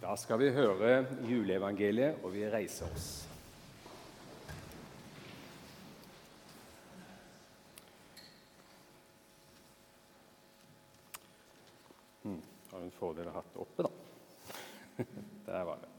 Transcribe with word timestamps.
Da 0.00 0.14
skal 0.16 0.38
vi 0.40 0.46
høre 0.48 1.02
juleevangeliet, 1.28 2.22
og 2.24 2.32
vi 2.32 2.46
reiser 2.48 2.88
oss. 2.88 3.08
Hmm, 12.22 12.38
har 12.70 12.80
en 12.80 12.94
fordel 12.96 13.28
å 13.28 13.34
ha 13.34 13.42
hatt 13.42 13.58
oppe, 13.60 13.84
da. 13.84 15.04
Der 15.50 15.66
var 15.68 15.82
det. 15.82 15.90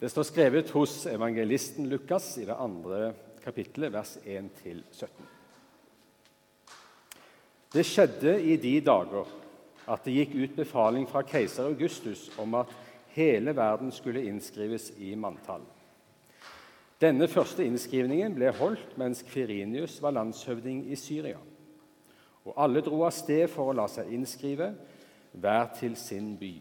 Det 0.00 0.10
står 0.10 0.26
skrevet 0.26 0.72
hos 0.74 0.96
evangelisten 1.06 1.86
Lukas 1.86 2.32
i 2.42 2.48
det 2.48 2.56
andre 2.58 3.12
kapittelet, 3.44 3.94
vers 3.94 4.16
1-17. 4.24 5.06
Det 7.70 7.86
skjedde 7.86 8.34
i 8.42 8.58
de 8.58 8.74
dager 8.82 9.30
at 9.86 10.02
det 10.02 10.16
gikk 10.18 10.34
ut 10.34 10.58
befaling 10.58 11.06
fra 11.06 11.22
keiser 11.22 11.70
Augustus 11.70 12.26
om 12.42 12.58
at 12.58 12.74
hele 13.16 13.56
verden 13.56 13.90
skulle 13.92 14.24
innskrives 14.28 14.90
i 14.98 15.14
manntall. 15.14 15.64
Denne 17.00 17.28
første 17.28 17.64
innskrivningen 17.64 18.34
ble 18.36 18.52
holdt 18.56 18.94
mens 19.00 19.22
Kvirinius 19.26 19.98
var 20.04 20.14
landshøvding 20.16 20.86
i 20.88 20.96
Syria. 20.96 21.40
Og 22.46 22.54
alle 22.56 22.80
dro 22.84 23.02
av 23.04 23.12
sted 23.12 23.48
for 23.52 23.68
å 23.68 23.76
la 23.76 23.88
seg 23.90 24.12
innskrive, 24.14 24.70
hver 25.36 25.66
til 25.76 25.96
sin 26.00 26.36
by. 26.40 26.54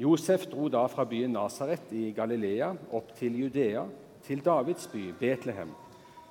Josef 0.00 0.46
dro 0.50 0.66
da 0.72 0.86
fra 0.90 1.04
byen 1.04 1.36
Nasaret 1.36 1.92
i 1.92 2.08
Galilea 2.16 2.72
opp 2.96 3.12
til 3.18 3.36
Judea, 3.38 3.84
til 4.24 4.42
Davids 4.44 4.88
by, 4.90 5.10
Betlehem, 5.20 5.70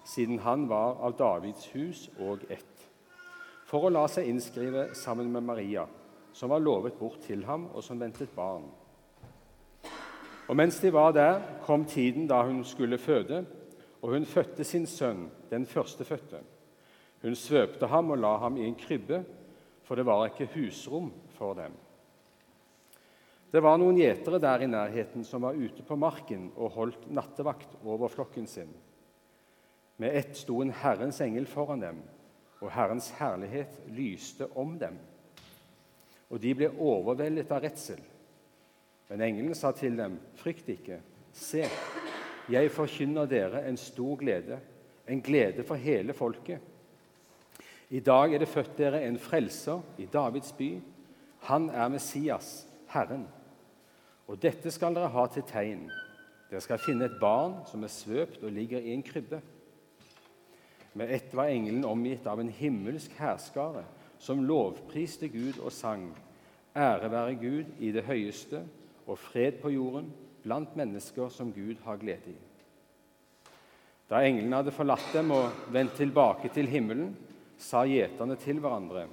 siden 0.07 0.39
han 0.43 0.65
var 0.69 0.97
av 1.05 1.15
Davids 1.19 1.69
hus 1.75 2.07
og 2.17 2.43
ett, 2.49 2.65
for 3.69 3.85
å 3.85 3.93
la 3.93 4.07
seg 4.09 4.27
innskrive 4.27 4.89
sammen 4.97 5.29
med 5.31 5.45
Maria, 5.45 5.85
som 6.33 6.49
var 6.49 6.61
lovet 6.63 6.97
bort 6.99 7.19
til 7.25 7.43
ham, 7.45 7.67
og 7.73 7.83
som 7.83 7.99
ventet 7.99 8.31
barn. 8.35 8.67
Og 10.49 10.55
Mens 10.57 10.79
de 10.81 10.93
var 10.93 11.11
der, 11.13 11.41
kom 11.61 11.85
tiden 11.85 12.27
da 12.27 12.41
hun 12.41 12.63
skulle 12.65 12.97
føde, 12.97 13.45
og 14.01 14.13
hun 14.15 14.25
fødte 14.25 14.63
sin 14.63 14.85
sønn, 14.85 15.27
den 15.49 15.65
førstefødte. 15.65 16.39
Hun 17.21 17.35
svøpte 17.35 17.87
ham 17.87 18.09
og 18.09 18.17
la 18.17 18.37
ham 18.37 18.57
i 18.57 18.65
en 18.65 18.75
krybbe, 18.75 19.23
for 19.83 19.95
det 19.95 20.05
var 20.05 20.25
ikke 20.25 20.49
husrom 20.55 21.11
for 21.37 21.53
dem. 21.53 21.75
Det 23.51 23.61
var 23.65 23.77
noen 23.81 23.97
gjetere 23.97 24.39
der 24.41 24.61
i 24.61 24.69
nærheten 24.69 25.25
som 25.25 25.41
var 25.41 25.57
ute 25.57 25.83
på 25.83 25.97
marken 25.97 26.51
og 26.55 26.75
holdt 26.77 27.07
nattevakt 27.11 27.79
over 27.83 28.07
flokken 28.07 28.47
sin. 28.47 28.69
Med 29.97 30.15
ett 30.15 30.37
sto 30.37 30.61
en 30.61 30.71
Herrens 30.71 31.21
engel 31.21 31.47
foran 31.49 31.81
dem, 31.81 32.01
og 32.61 32.71
Herrens 32.71 33.09
herlighet 33.17 33.81
lyste 33.89 34.47
om 34.55 34.77
dem 34.79 34.99
og 36.29 36.41
de 36.41 36.53
ble 36.55 36.69
overveldet 36.69 37.51
av 37.51 37.63
redsel. 37.63 38.01
Men 39.09 39.21
engelen 39.25 39.55
sa 39.55 39.71
til 39.71 39.97
dem, 39.97 40.19
'Frykt 40.35 40.69
ikke. 40.69 40.99
Se, 41.33 41.65
jeg 42.49 42.71
forkynner 42.71 43.25
dere 43.25 43.67
en 43.67 43.77
stor 43.77 44.15
glede, 44.15 44.59
en 45.07 45.21
glede 45.21 45.63
for 45.63 45.75
hele 45.75 46.13
folket.' 46.13 46.61
I 47.89 47.99
dag 47.99 48.33
er 48.33 48.37
det 48.37 48.47
født 48.47 48.77
dere 48.77 49.01
en 49.01 49.17
frelser 49.17 49.81
i 49.97 50.05
Davids 50.05 50.51
by. 50.51 50.81
Han 51.39 51.69
er 51.69 51.87
Messias, 51.87 52.67
Herren. 52.87 53.27
Og 54.27 54.41
dette 54.41 54.71
skal 54.71 54.93
dere 54.93 55.09
ha 55.09 55.25
til 55.27 55.43
tegn. 55.43 55.89
Dere 56.51 56.61
skal 56.61 56.77
finne 56.77 57.05
et 57.05 57.17
barn 57.21 57.65
som 57.65 57.83
er 57.83 57.87
svøpt 57.87 58.43
og 58.43 58.51
ligger 58.51 58.79
i 58.79 58.93
en 58.93 59.03
krybbe. 59.03 59.41
Med 60.93 61.09
ett 61.09 61.33
var 61.33 61.49
engelen 61.49 61.85
omgitt 61.85 62.27
av 62.27 62.39
en 62.39 62.49
himmelsk 62.49 63.11
hærskare 63.17 63.83
som 64.19 64.43
lovpriste 64.43 65.29
Gud 65.31 65.61
og 65.63 65.71
sang. 65.71 66.09
Ære 66.75 67.11
være 67.11 67.35
Gud 67.35 67.71
i 67.79 67.91
det 67.91 68.03
høyeste 68.05 68.61
og 69.07 69.17
fred 69.17 69.61
på 69.61 69.71
jorden 69.73 70.11
blant 70.43 70.75
mennesker 70.77 71.29
som 71.29 71.53
Gud 71.53 71.79
har 71.83 71.97
glede 71.97 72.33
i. 72.33 72.37
Da 74.09 74.23
englene 74.25 74.57
hadde 74.57 74.73
forlatt 74.73 75.11
dem 75.13 75.31
og 75.31 75.51
vendt 75.73 75.97
tilbake 75.99 76.49
til 76.53 76.67
himmelen, 76.67 77.13
sa 77.57 77.83
gjeterne 77.85 78.35
til 78.39 78.59
hverandre.: 78.59 79.07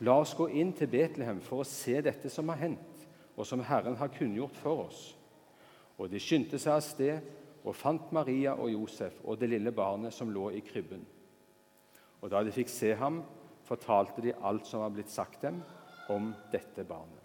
La 0.00 0.14
oss 0.18 0.34
gå 0.34 0.48
inn 0.48 0.72
til 0.72 0.88
Betlehem 0.88 1.40
for 1.40 1.62
å 1.62 1.68
se 1.68 2.00
dette 2.00 2.30
som 2.30 2.48
har 2.48 2.56
hendt, 2.62 3.06
og 3.36 3.46
som 3.46 3.60
Herren 3.60 3.96
har 3.96 4.08
kunngjort 4.08 4.56
for 4.56 4.86
oss. 4.86 5.02
Og 5.98 6.10
de 6.10 6.20
skyndte 6.20 6.58
seg 6.58 6.72
av 6.72 6.80
sted 6.82 7.20
og 7.64 7.76
fant 7.76 8.12
Maria 8.12 8.56
og 8.56 8.72
Josef 8.72 9.20
og 9.24 9.38
det 9.38 9.50
lille 9.52 9.72
barnet 9.72 10.14
som 10.14 10.30
lå 10.32 10.50
i 10.50 10.62
krybben. 10.64 11.04
Og 12.22 12.30
da 12.30 12.42
de 12.42 12.54
fikk 12.54 12.70
se 12.70 12.94
ham, 12.98 13.22
fortalte 13.66 14.24
de 14.24 14.34
alt 14.42 14.66
som 14.68 14.82
var 14.84 14.92
blitt 14.94 15.10
sagt 15.12 15.42
dem 15.46 15.62
om 16.12 16.32
dette 16.52 16.84
barnet. 16.84 17.20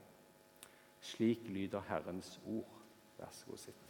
Slik 1.01 1.47
lyder 1.49 1.83
Herrens 1.89 2.37
ord. 2.45 2.67
Vær 3.17 3.31
så 3.33 3.49
god, 3.49 3.61
sitt. 3.61 3.83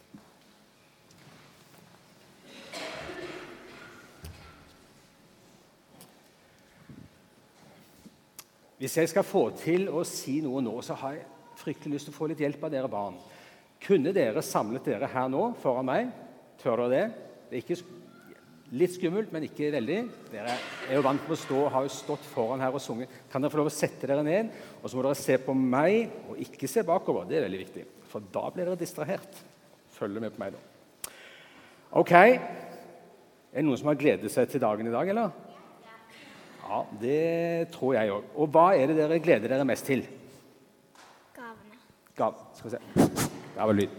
Hvis 8.78 8.94
jeg 8.96 9.10
skal 9.10 9.26
få 9.26 9.48
til 9.58 9.88
å 9.90 10.04
si 10.06 10.36
noe 10.44 10.62
nå, 10.62 10.76
så 10.86 10.94
har 11.00 11.16
jeg 11.16 11.26
fryktelig 11.58 11.96
lyst 11.96 12.08
til 12.08 12.14
å 12.14 12.18
få 12.20 12.28
litt 12.30 12.42
hjelp 12.44 12.62
av 12.62 12.70
dere 12.70 12.90
barn. 12.90 13.16
Kunne 13.82 14.12
dere 14.14 14.42
samlet 14.46 14.86
dere 14.86 15.08
her 15.10 15.26
nå 15.32 15.48
foran 15.58 15.88
meg? 15.88 16.12
Tør 16.62 16.84
dere 16.84 16.92
det? 16.92 17.06
Det 17.48 17.58
er 17.58 17.64
ikke 17.64 17.97
Litt 18.76 18.92
skummelt, 18.98 19.30
men 19.32 19.46
ikke 19.46 19.70
veldig. 19.72 19.98
Dere 20.28 20.54
er 20.88 20.98
jo 20.98 21.04
vant 21.06 21.22
med 21.24 21.32
å 21.32 21.40
stå 21.40 21.60
og 21.62 21.70
har 21.72 21.86
jo 21.86 21.92
stått 21.94 22.26
foran 22.28 22.60
her 22.60 22.74
og 22.76 22.82
sunget. 22.84 23.12
Kan 23.32 23.40
dere 23.40 23.54
få 23.54 23.62
lov 23.62 23.70
å 23.70 23.72
sette 23.72 24.10
dere 24.10 24.24
ned? 24.26 24.50
Og 24.82 24.90
så 24.90 24.98
må 24.98 25.06
dere 25.06 25.16
se 25.16 25.38
på 25.40 25.54
meg 25.56 26.12
og 26.28 26.42
ikke 26.44 26.68
se 26.68 26.84
bakover. 26.84 27.24
Det 27.30 27.38
er 27.38 27.46
veldig 27.46 27.62
viktig, 27.62 27.84
for 28.10 28.26
da 28.34 28.44
blir 28.52 28.68
dere 28.68 28.80
distrahert. 28.80 29.40
Følg 29.96 30.20
med 30.20 30.36
på 30.36 30.42
meg, 30.42 30.58
da. 30.58 31.14
Ok. 31.96 32.12
Er 32.12 33.56
det 33.56 33.64
noen 33.64 33.80
som 33.80 33.88
har 33.88 33.96
gledet 33.98 34.28
seg 34.34 34.50
til 34.52 34.60
dagen 34.60 34.90
i 34.90 34.92
dag, 34.92 35.08
eller? 35.14 35.32
Ja, 36.68 36.82
det 37.00 37.70
tror 37.72 37.94
jeg 37.96 38.12
òg. 38.12 38.26
Og 38.36 38.52
hva 38.52 38.66
er 38.76 38.90
det 38.90 38.98
dere 38.98 39.22
gleder 39.24 39.54
dere 39.54 39.64
mest 39.64 39.88
til? 39.88 40.04
Gavene. 41.32 41.80
Gav. 42.18 42.36
Skal 42.58 42.68
vi 42.68 42.76
se. 42.76 43.16
Der 43.54 43.64
var 43.64 43.72
lyd. 43.72 43.96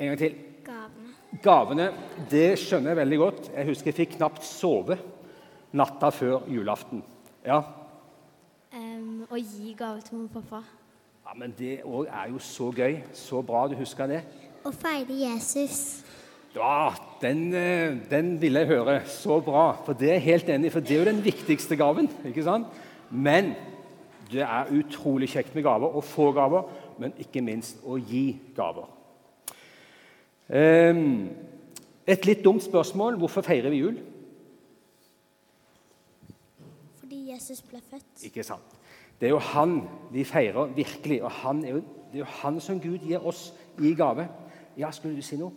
En 0.00 0.14
gang 0.14 0.22
til. 0.24 0.38
Gavene. 0.64 1.11
Gavene 1.40 1.92
det 2.30 2.58
skjønner 2.60 2.92
jeg 2.92 3.00
veldig 3.02 3.18
godt. 3.22 3.52
Jeg 3.54 3.70
husker 3.70 3.92
jeg 3.92 4.00
fikk 4.02 4.18
knapt 4.18 4.44
sove 4.44 4.98
natta 5.72 6.10
før 6.12 6.44
julaften. 6.52 7.00
Ja, 7.46 7.62
Um, 8.72 9.26
å 9.28 9.36
gi 9.36 9.74
gave 9.76 10.00
til 10.00 10.16
mamma 10.16 10.30
og 10.30 10.46
pappa. 10.46 10.62
ja 11.26 11.34
Men 11.36 11.52
det 11.58 11.82
òg 11.84 12.06
er 12.08 12.30
jo 12.32 12.38
så 12.40 12.70
gøy. 12.72 13.02
Så 13.12 13.42
bra 13.44 13.66
du 13.68 13.74
husker 13.76 14.08
det. 14.08 14.22
Å 14.64 14.72
feire 14.72 15.12
Jesus. 15.12 16.00
Ja, 16.54 16.94
den, 17.20 17.52
eh, 17.52 17.98
den 18.08 18.40
vil 18.40 18.56
jeg 18.56 18.70
høre. 18.70 19.02
Så 19.06 19.42
bra. 19.44 19.76
For 19.84 19.92
det 19.92 20.08
er 20.08 20.14
jeg 20.14 20.22
helt 20.22 20.48
enig 20.48 20.66
i, 20.66 20.72
for 20.72 20.80
det 20.80 20.96
er 20.96 21.04
jo 21.04 21.10
den 21.10 21.24
viktigste 21.24 21.76
gaven. 21.76 22.08
ikke 22.24 22.44
sant? 22.44 22.66
Men 23.10 23.54
det 24.32 24.40
er 24.40 24.72
utrolig 24.72 25.28
kjekt 25.28 25.54
med 25.54 25.64
gaver, 25.64 25.92
å 25.92 26.00
få 26.00 26.32
gaver, 26.32 26.64
men 26.98 27.12
ikke 27.20 27.44
minst 27.44 27.76
å 27.84 27.98
gi 28.00 28.38
gaver. 28.56 28.88
Ehm, 30.52 31.30
Et 32.06 32.26
litt 32.26 32.44
dumt 32.44 32.62
spørsmål. 32.62 33.16
Hvorfor 33.16 33.40
feirer 33.46 33.70
vi 33.70 33.76
jul? 33.76 33.98
Fordi 36.98 37.20
Jesus 37.32 37.62
ble 37.62 37.78
født. 37.90 38.24
Ikke 38.26 38.42
sant? 38.42 38.78
Det 39.20 39.28
er 39.28 39.30
jo 39.30 39.38
han 39.38 39.76
vi 40.10 40.24
feirer 40.24 40.74
virkelig, 40.74 41.22
og 41.22 41.30
han 41.30 41.64
er 41.64 41.70
jo, 41.70 41.76
det 41.76 42.14
er 42.14 42.18
jo 42.18 42.24
han 42.24 42.60
som 42.60 42.80
Gud 42.80 42.98
gir 42.98 43.22
oss 43.26 43.54
i 43.78 43.94
gave. 43.94 44.28
Ja, 44.76 44.90
skulle 44.90 45.16
du 45.16 45.22
si 45.22 45.36
noe? 45.36 45.52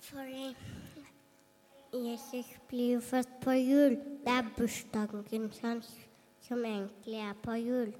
Fordi 0.00 0.56
Jesus 1.92 2.46
blir 2.68 2.92
jo 2.92 3.00
født 3.00 3.28
på 3.40 3.50
jul. 3.50 3.96
Det 4.24 4.34
er 4.34 4.50
bursdagen 4.56 5.52
hans 5.62 5.92
som 6.40 6.64
egentlig 6.64 7.20
er 7.20 7.34
på 7.42 7.52
jul. 7.52 7.92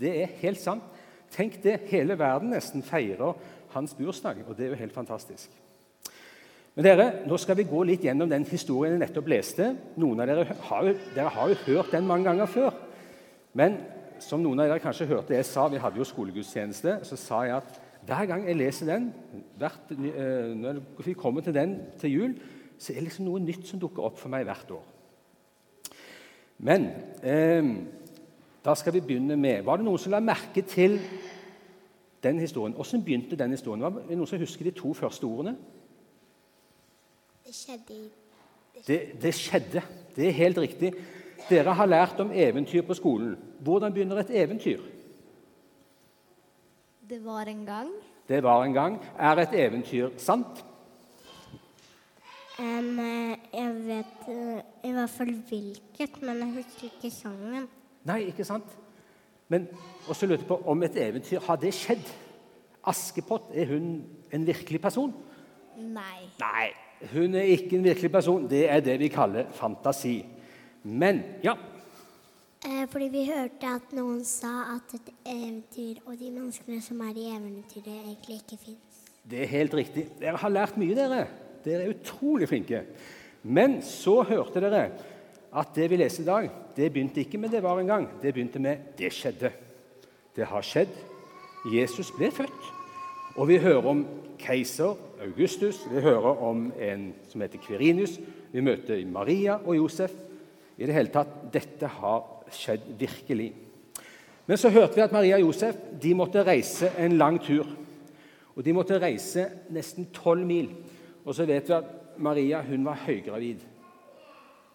Det 0.00 0.22
er 0.22 0.26
helt 0.26 0.60
sant. 0.60 0.82
Tenk 1.34 1.58
det, 1.64 1.80
hele 1.90 2.16
verden 2.18 2.52
nesten 2.54 2.84
feirer 2.86 3.36
hans 3.74 3.94
bursdag, 3.96 4.44
og 4.46 4.56
det 4.56 4.66
er 4.66 4.74
jo 4.74 4.80
helt 4.80 4.94
fantastisk. 4.94 5.50
Men 6.76 6.84
dere, 6.84 7.06
Nå 7.24 7.38
skal 7.40 7.56
vi 7.56 7.68
gå 7.68 7.82
litt 7.88 8.04
gjennom 8.04 8.28
den 8.28 8.44
historien 8.48 8.94
jeg 8.96 9.00
nettopp 9.06 9.30
leste. 9.32 9.70
Noen 9.96 10.20
av 10.20 10.28
Dere 10.28 10.56
har 10.68 10.84
jo, 10.84 10.96
dere 11.14 11.32
har 11.32 11.52
jo 11.52 11.60
hørt 11.64 11.94
den 11.94 12.08
mange 12.08 12.28
ganger 12.28 12.50
før. 12.52 12.74
Men 13.56 13.78
som 14.20 14.42
noen 14.44 14.60
av 14.60 14.68
dere 14.68 14.82
kanskje 14.84 15.08
hørte 15.08 15.36
jeg 15.36 15.48
sa, 15.48 15.66
vi 15.72 15.80
hadde 15.80 16.00
jo 16.00 16.08
skolegudstjeneste, 16.08 16.98
så 17.08 17.18
sa 17.20 17.42
jeg 17.48 17.56
at 17.56 17.80
hver 18.06 18.28
gang 18.28 18.44
jeg 18.46 18.58
leser 18.60 18.90
den, 18.90 19.08
hvert, 19.58 19.90
eh, 19.90 20.52
når 20.54 20.82
vi 21.02 21.16
kommer 21.18 21.42
til 21.42 21.56
den 21.56 21.78
til 21.98 22.12
jul, 22.12 22.36
så 22.78 22.92
er 22.92 23.00
det 23.00 23.08
liksom 23.08 23.26
noe 23.26 23.40
nytt 23.42 23.66
som 23.66 23.80
dukker 23.80 24.04
opp 24.04 24.20
for 24.20 24.32
meg 24.32 24.44
hvert 24.46 24.76
år. 24.76 24.84
Men 26.68 26.90
eh, 27.24 27.72
da 28.66 28.74
skal 28.74 28.92
vi 28.96 29.00
begynne 29.00 29.36
med 29.38 29.62
Var 29.64 29.78
det 29.78 29.86
noen 29.86 30.00
som 30.02 30.12
la 30.12 30.20
merke 30.20 30.62
til 30.66 30.98
den 32.22 32.38
historien? 32.42 32.74
Hvordan 32.74 33.04
begynte 33.04 33.38
den 33.38 33.54
historien? 33.54 33.82
Var 33.82 34.00
det 34.08 34.16
noen 34.18 34.26
som 34.26 34.42
husker 34.42 34.66
de 34.66 34.74
to 34.74 34.94
første 34.94 35.24
ordene? 35.24 35.56
Det 37.46 37.54
skjedde 37.54 38.00
Det, 38.86 38.98
det 39.22 39.34
skjedde. 39.34 39.82
Det 40.16 40.26
er 40.28 40.34
helt 40.36 40.58
riktig. 40.58 40.92
Dere 41.48 41.74
har 41.74 41.86
lært 41.86 42.20
om 42.20 42.32
eventyr 42.32 42.82
på 42.82 42.94
skolen. 42.94 43.36
Hvordan 43.60 43.92
begynner 43.92 44.20
et 44.20 44.30
eventyr? 44.30 44.82
Det 47.08 47.24
var 47.24 47.46
en 47.46 47.64
gang. 47.66 47.90
Det 48.28 48.42
var 48.42 48.64
en 48.64 48.72
gang. 48.72 48.98
Er 49.18 49.38
et 49.38 49.54
eventyr 49.54 50.10
sant? 50.18 50.64
Eh, 52.58 53.36
jeg 53.52 53.72
vet 53.86 54.28
uh, 54.28 54.60
i 54.84 54.92
hvert 54.92 55.10
fall 55.10 55.34
hvilket, 55.48 56.22
men 56.22 56.38
jeg 56.42 56.54
husker 56.56 56.88
ikke 56.90 57.10
sangen. 57.10 57.68
Nei, 58.06 58.20
ikke 58.30 58.46
sant? 58.46 58.70
Men 59.48 59.68
også 60.08 60.26
lurte 60.26 60.46
på 60.48 60.60
om 60.66 60.82
et 60.86 60.96
eventyr 61.00 61.42
har 61.46 61.58
det 61.62 61.74
skjedd. 61.74 62.08
Askepott, 62.86 63.50
er 63.54 63.66
hun 63.70 64.04
en 64.32 64.46
virkelig 64.46 64.80
person? 64.82 65.14
Nei. 65.76 66.26
Nei, 66.40 66.66
hun 67.12 67.34
er 67.34 67.50
ikke 67.54 67.78
en 67.78 67.86
virkelig 67.86 68.12
person. 68.14 68.46
Det 68.50 68.64
er 68.70 68.80
det 68.80 68.98
vi 69.02 69.10
kaller 69.12 69.50
fantasi. 69.54 70.20
Men 70.86 71.22
ja, 71.42 71.56
Eh, 72.66 72.86
fordi 72.90 73.06
vi 73.12 73.22
hørte 73.28 73.68
at 73.68 73.92
noen 73.94 74.22
sa 74.26 74.72
at 74.72 74.94
et 74.96 75.10
eventyr 75.28 76.00
og 76.08 76.16
de 76.18 76.32
menneskene 76.34 76.80
som 76.82 77.02
er 77.04 77.18
i 77.20 77.26
eventyret, 77.30 77.92
egentlig 78.00 78.40
ikke 78.40 78.58
fins. 78.58 79.02
det 79.30 79.42
er 79.42 79.52
helt 79.52 79.74
riktig. 79.74 80.06
Dere 80.20 80.36
har 80.36 80.50
lært 80.50 80.78
mye, 80.78 80.94
dere. 80.94 81.26
Dere 81.64 81.84
er 81.84 81.92
utrolig 81.92 82.48
flinke. 82.48 82.82
Men 83.42 83.82
så 83.82 84.22
hørte 84.22 84.60
dere 84.60 84.90
at 85.56 85.72
det 85.74 85.90
vi 85.90 85.96
leser 85.96 86.22
i 86.22 86.26
dag, 86.26 86.50
det 86.76 86.92
begynte 86.92 87.20
ikke 87.20 87.38
med 87.38 87.50
'det 87.50 87.62
var 87.62 87.80
en 87.80 87.90
gang'. 87.90 88.08
Det 88.22 88.34
begynte 88.34 88.58
med 88.58 88.76
'det 88.98 89.12
skjedde'. 89.12 89.52
Det 90.36 90.46
har 90.46 90.60
skjedd. 90.62 90.92
Jesus 91.72 92.10
ble 92.10 92.30
født. 92.30 92.72
Og 93.36 93.48
vi 93.48 93.58
hører 93.58 93.86
om 93.86 94.06
keiser 94.38 94.96
Augustus, 95.20 95.86
vi 95.90 96.00
hører 96.00 96.42
om 96.42 96.72
en 96.80 97.14
som 97.28 97.40
heter 97.40 97.58
Kvirinius. 97.58 98.20
Vi 98.52 98.60
møter 98.60 99.06
Maria 99.06 99.58
og 99.64 99.76
Josef. 99.76 100.12
I 100.78 100.86
det 100.86 100.94
hele 100.94 101.08
tatt, 101.08 101.52
dette 101.52 101.86
har 101.86 102.24
skjedd 102.52 102.80
virkelig. 102.98 103.52
Men 104.46 104.56
så 104.56 104.70
hørte 104.70 104.94
vi 104.94 105.00
at 105.00 105.12
Maria 105.12 105.34
og 105.34 105.48
Josef 105.48 105.76
de 106.02 106.14
måtte 106.14 106.44
reise 106.46 106.92
en 106.98 107.18
lang 107.18 107.40
tur. 107.42 107.66
Og 108.56 108.64
De 108.64 108.72
måtte 108.72 109.00
reise 109.00 109.48
nesten 109.70 110.06
tolv 110.12 110.46
mil. 110.46 110.70
Og 111.24 111.34
så 111.34 111.44
vet 111.44 111.68
vi 111.68 111.74
at 111.74 111.84
Maria 112.18 112.62
hun 112.62 112.84
var 112.84 113.02
høygravid. 113.06 113.60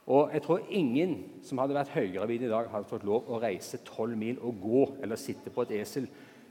Og 0.09 0.31
jeg 0.33 0.41
tror 0.41 0.65
ingen 0.69 1.13
som 1.45 1.61
hadde 1.61 1.77
vært 1.77 1.93
høygravid 1.93 2.47
i 2.47 2.49
dag, 2.49 2.69
hadde 2.71 2.89
fått 2.89 3.05
lov 3.05 3.29
å 3.29 3.39
reise 3.41 3.79
tolv 3.85 4.17
mil 4.17 4.39
og 4.41 4.57
gå 4.63 4.81
eller 5.03 5.19
sitte 5.19 5.53
på 5.53 5.65
et 5.67 5.75
esel. 5.81 6.07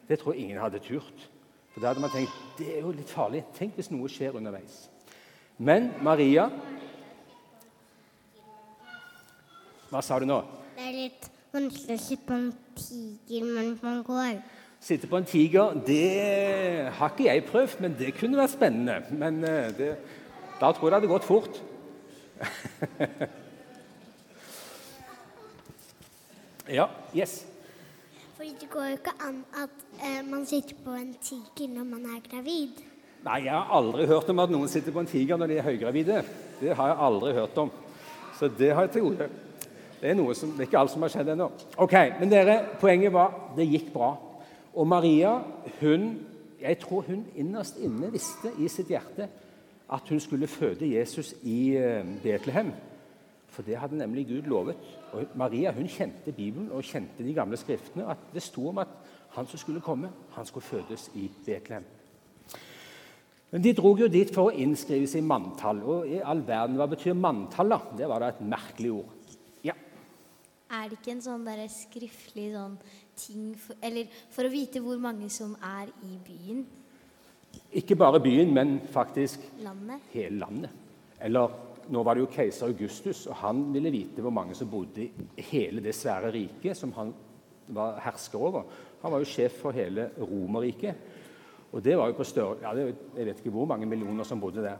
Det 0.08 0.20
tror 0.20 0.34
jeg 0.34 0.46
ingen 0.46 0.62
hadde 0.62 0.82
turt. 0.84 1.26
For 1.72 1.82
da 1.82 1.90
hadde 1.90 2.02
man 2.02 2.12
tenkt 2.14 2.34
det 2.58 2.68
er 2.76 2.84
jo 2.84 2.94
litt 2.94 3.10
farlig. 3.10 3.42
Tenk 3.58 3.76
hvis 3.78 3.90
noe 3.92 4.10
skjer 4.10 4.38
underveis. 4.38 4.84
Men 5.58 5.90
Maria 6.02 6.48
Hva 9.90 10.00
sa 10.06 10.20
du 10.22 10.26
nå? 10.28 10.38
Det 10.76 10.86
er 10.86 10.94
litt 10.94 11.24
vanskelig 11.50 11.96
å 11.98 12.02
sitte 12.02 12.26
på 12.28 12.36
en 12.36 12.50
tiger 12.78 13.48
mens 13.48 13.80
man 13.82 14.04
går. 14.06 14.36
Sitte 14.80 15.08
på 15.10 15.18
en 15.18 15.26
tiger, 15.26 15.74
det 15.84 16.92
har 16.96 17.10
ikke 17.10 17.26
jeg 17.26 17.42
prøvd, 17.48 17.74
men 17.82 17.96
det 17.98 18.14
kunne 18.16 18.38
vært 18.38 18.54
spennende. 18.54 19.00
Men 19.10 19.42
eh, 19.44 19.72
det, 19.76 19.88
da 20.60 20.70
tror 20.70 20.86
jeg 20.86 20.92
det 20.94 21.00
hadde 21.00 21.10
gått 21.10 21.26
fort. 21.26 21.58
ja, 26.78 26.86
yes. 27.16 27.46
Fordi 28.36 28.54
det 28.60 28.70
går 28.72 28.84
jo 28.84 28.90
ikke 28.96 29.12
an 29.26 29.44
at 29.60 29.70
eh, 30.00 30.30
man 30.30 30.46
sitter 30.48 30.74
på 30.84 30.90
en 30.96 31.14
tiger 31.20 31.68
når 31.68 31.84
man 31.84 32.04
er 32.14 32.20
gravid. 32.24 32.68
Nei, 33.20 33.44
jeg 33.44 33.52
har 33.52 33.68
aldri 33.76 34.06
hørt 34.08 34.30
om 34.32 34.38
at 34.40 34.52
noen 34.52 34.68
sitter 34.72 34.92
på 34.94 35.02
en 35.02 35.10
tiger 35.10 35.36
når 35.36 35.46
de 35.50 35.58
er 35.60 35.66
høygravide. 35.66 36.22
Det 36.60 36.76
har 36.76 36.86
jeg 36.88 37.02
aldri 37.04 37.32
hørt 37.36 37.58
om. 37.60 37.70
Så 38.38 38.48
det 38.48 38.70
har 38.72 38.82
jeg 38.86 38.92
til 38.94 39.04
gode. 39.10 39.26
Det 40.00 40.08
er, 40.08 40.16
som, 40.32 40.50
det 40.56 40.64
er 40.64 40.68
ikke 40.70 40.80
alt 40.80 40.92
som 40.94 41.02
har 41.04 41.12
skjedd 41.12 41.28
ennå. 41.34 41.50
Ok, 41.76 41.94
Men 42.20 42.32
dere, 42.32 42.56
poenget 42.80 43.12
var 43.12 43.52
det 43.56 43.68
gikk 43.68 43.92
bra. 43.92 44.14
Og 44.72 44.86
Maria, 44.88 45.34
hun, 45.82 46.26
jeg 46.62 46.78
tror 46.80 47.04
hun 47.10 47.26
innerst 47.36 47.76
inne 47.76 48.08
visste 48.12 48.48
i 48.56 48.68
sitt 48.72 48.88
hjerte 48.88 49.28
at 49.92 50.08
hun 50.08 50.20
skulle 50.20 50.46
føde 50.46 50.98
Jesus 50.98 51.34
i 51.42 51.76
eh, 51.76 52.06
Betlehem. 52.22 52.72
For 53.50 53.62
det 53.66 53.78
hadde 53.78 53.98
nemlig 53.98 54.26
Gud 54.26 54.42
lovet. 54.42 54.76
Og 55.12 55.24
Maria 55.34 55.72
hun 55.72 55.88
kjente 55.88 56.32
Bibelen 56.32 56.70
og 56.70 56.84
kjente 56.86 57.24
de 57.26 57.34
gamle 57.34 57.56
skriftene. 57.56 58.06
at 58.10 58.18
Det 58.34 58.42
sto 58.42 58.68
om 58.68 58.78
at 58.78 58.88
han 59.34 59.46
som 59.46 59.58
skulle 59.58 59.80
komme, 59.80 60.10
han 60.32 60.46
skulle 60.46 60.64
fødes 60.64 61.10
i 61.14 61.30
Betlehem. 61.46 61.84
Men 63.50 63.64
de 63.64 63.72
dro 63.74 63.96
jo 63.98 64.06
dit 64.06 64.30
for 64.34 64.48
å 64.48 64.54
innskrives 64.54 65.16
i 65.18 65.24
manntall. 65.26 65.82
Og 65.82 66.06
i 66.06 66.20
all 66.22 66.42
verden, 66.46 66.78
hva 66.78 66.86
betyr 66.90 67.16
manntall? 67.18 67.74
da? 67.74 67.80
Det 67.98 68.08
var 68.08 68.22
da 68.22 68.30
et 68.30 68.44
merkelig 68.46 68.92
ord. 68.92 69.16
Ja, 69.66 69.74
Er 70.70 70.88
det 70.88 71.00
ikke 71.00 71.16
en 71.16 71.22
sånn 71.22 71.44
der 71.44 71.66
skriftlig 71.66 72.52
sånn 72.54 72.78
ting 73.16 73.54
for, 73.58 73.74
Eller 73.82 74.06
for 74.30 74.46
å 74.46 74.52
vite 74.52 74.80
hvor 74.80 74.98
mange 75.02 75.28
som 75.30 75.56
er 75.58 75.90
i 76.06 76.18
byen? 76.22 76.62
Ikke 77.72 77.96
bare 77.96 78.20
byen, 78.20 78.54
men 78.54 78.80
faktisk 78.90 79.40
Landet? 79.62 80.00
hele 80.10 80.38
landet. 80.38 80.70
Eller 81.22 81.52
nå 81.90 82.02
var 82.02 82.14
det 82.14 82.24
jo 82.24 82.30
keiser 82.32 82.66
Augustus, 82.66 83.26
og 83.30 83.36
han 83.44 83.62
ville 83.74 83.90
vite 83.90 84.22
hvor 84.22 84.34
mange 84.34 84.54
som 84.54 84.70
bodde 84.70 85.04
i 85.04 85.44
hele 85.52 85.82
det 85.82 85.94
svære 85.94 86.32
riket 86.34 86.76
som 86.76 86.92
han 86.96 87.12
var 87.68 88.00
hersker 88.02 88.38
over. 88.38 88.62
Han 89.02 89.12
var 89.12 89.22
jo 89.22 89.28
sjef 89.28 89.60
for 89.62 89.74
hele 89.74 90.10
Romerriket. 90.18 90.94
Og 91.72 91.84
det 91.84 91.96
var 91.98 92.10
jo 92.10 92.18
på 92.18 92.24
større, 92.26 92.56
ja, 92.62 92.74
det, 92.74 92.94
Jeg 93.16 93.26
vet 93.26 93.38
ikke 93.38 93.50
hvor 93.54 93.66
mange 93.66 93.86
millioner 93.86 94.24
som 94.24 94.40
bodde 94.40 94.62
der. 94.62 94.76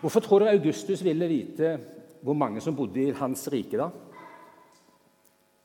Hvorfor 0.00 0.20
tror 0.20 0.38
dere 0.38 0.58
Augustus 0.58 1.04
ville 1.04 1.28
vite 1.28 1.78
hvor 2.22 2.34
mange 2.34 2.60
som 2.60 2.76
bodde 2.76 3.02
i 3.02 3.10
hans 3.14 3.48
rike? 3.52 3.78
da? 3.78 3.90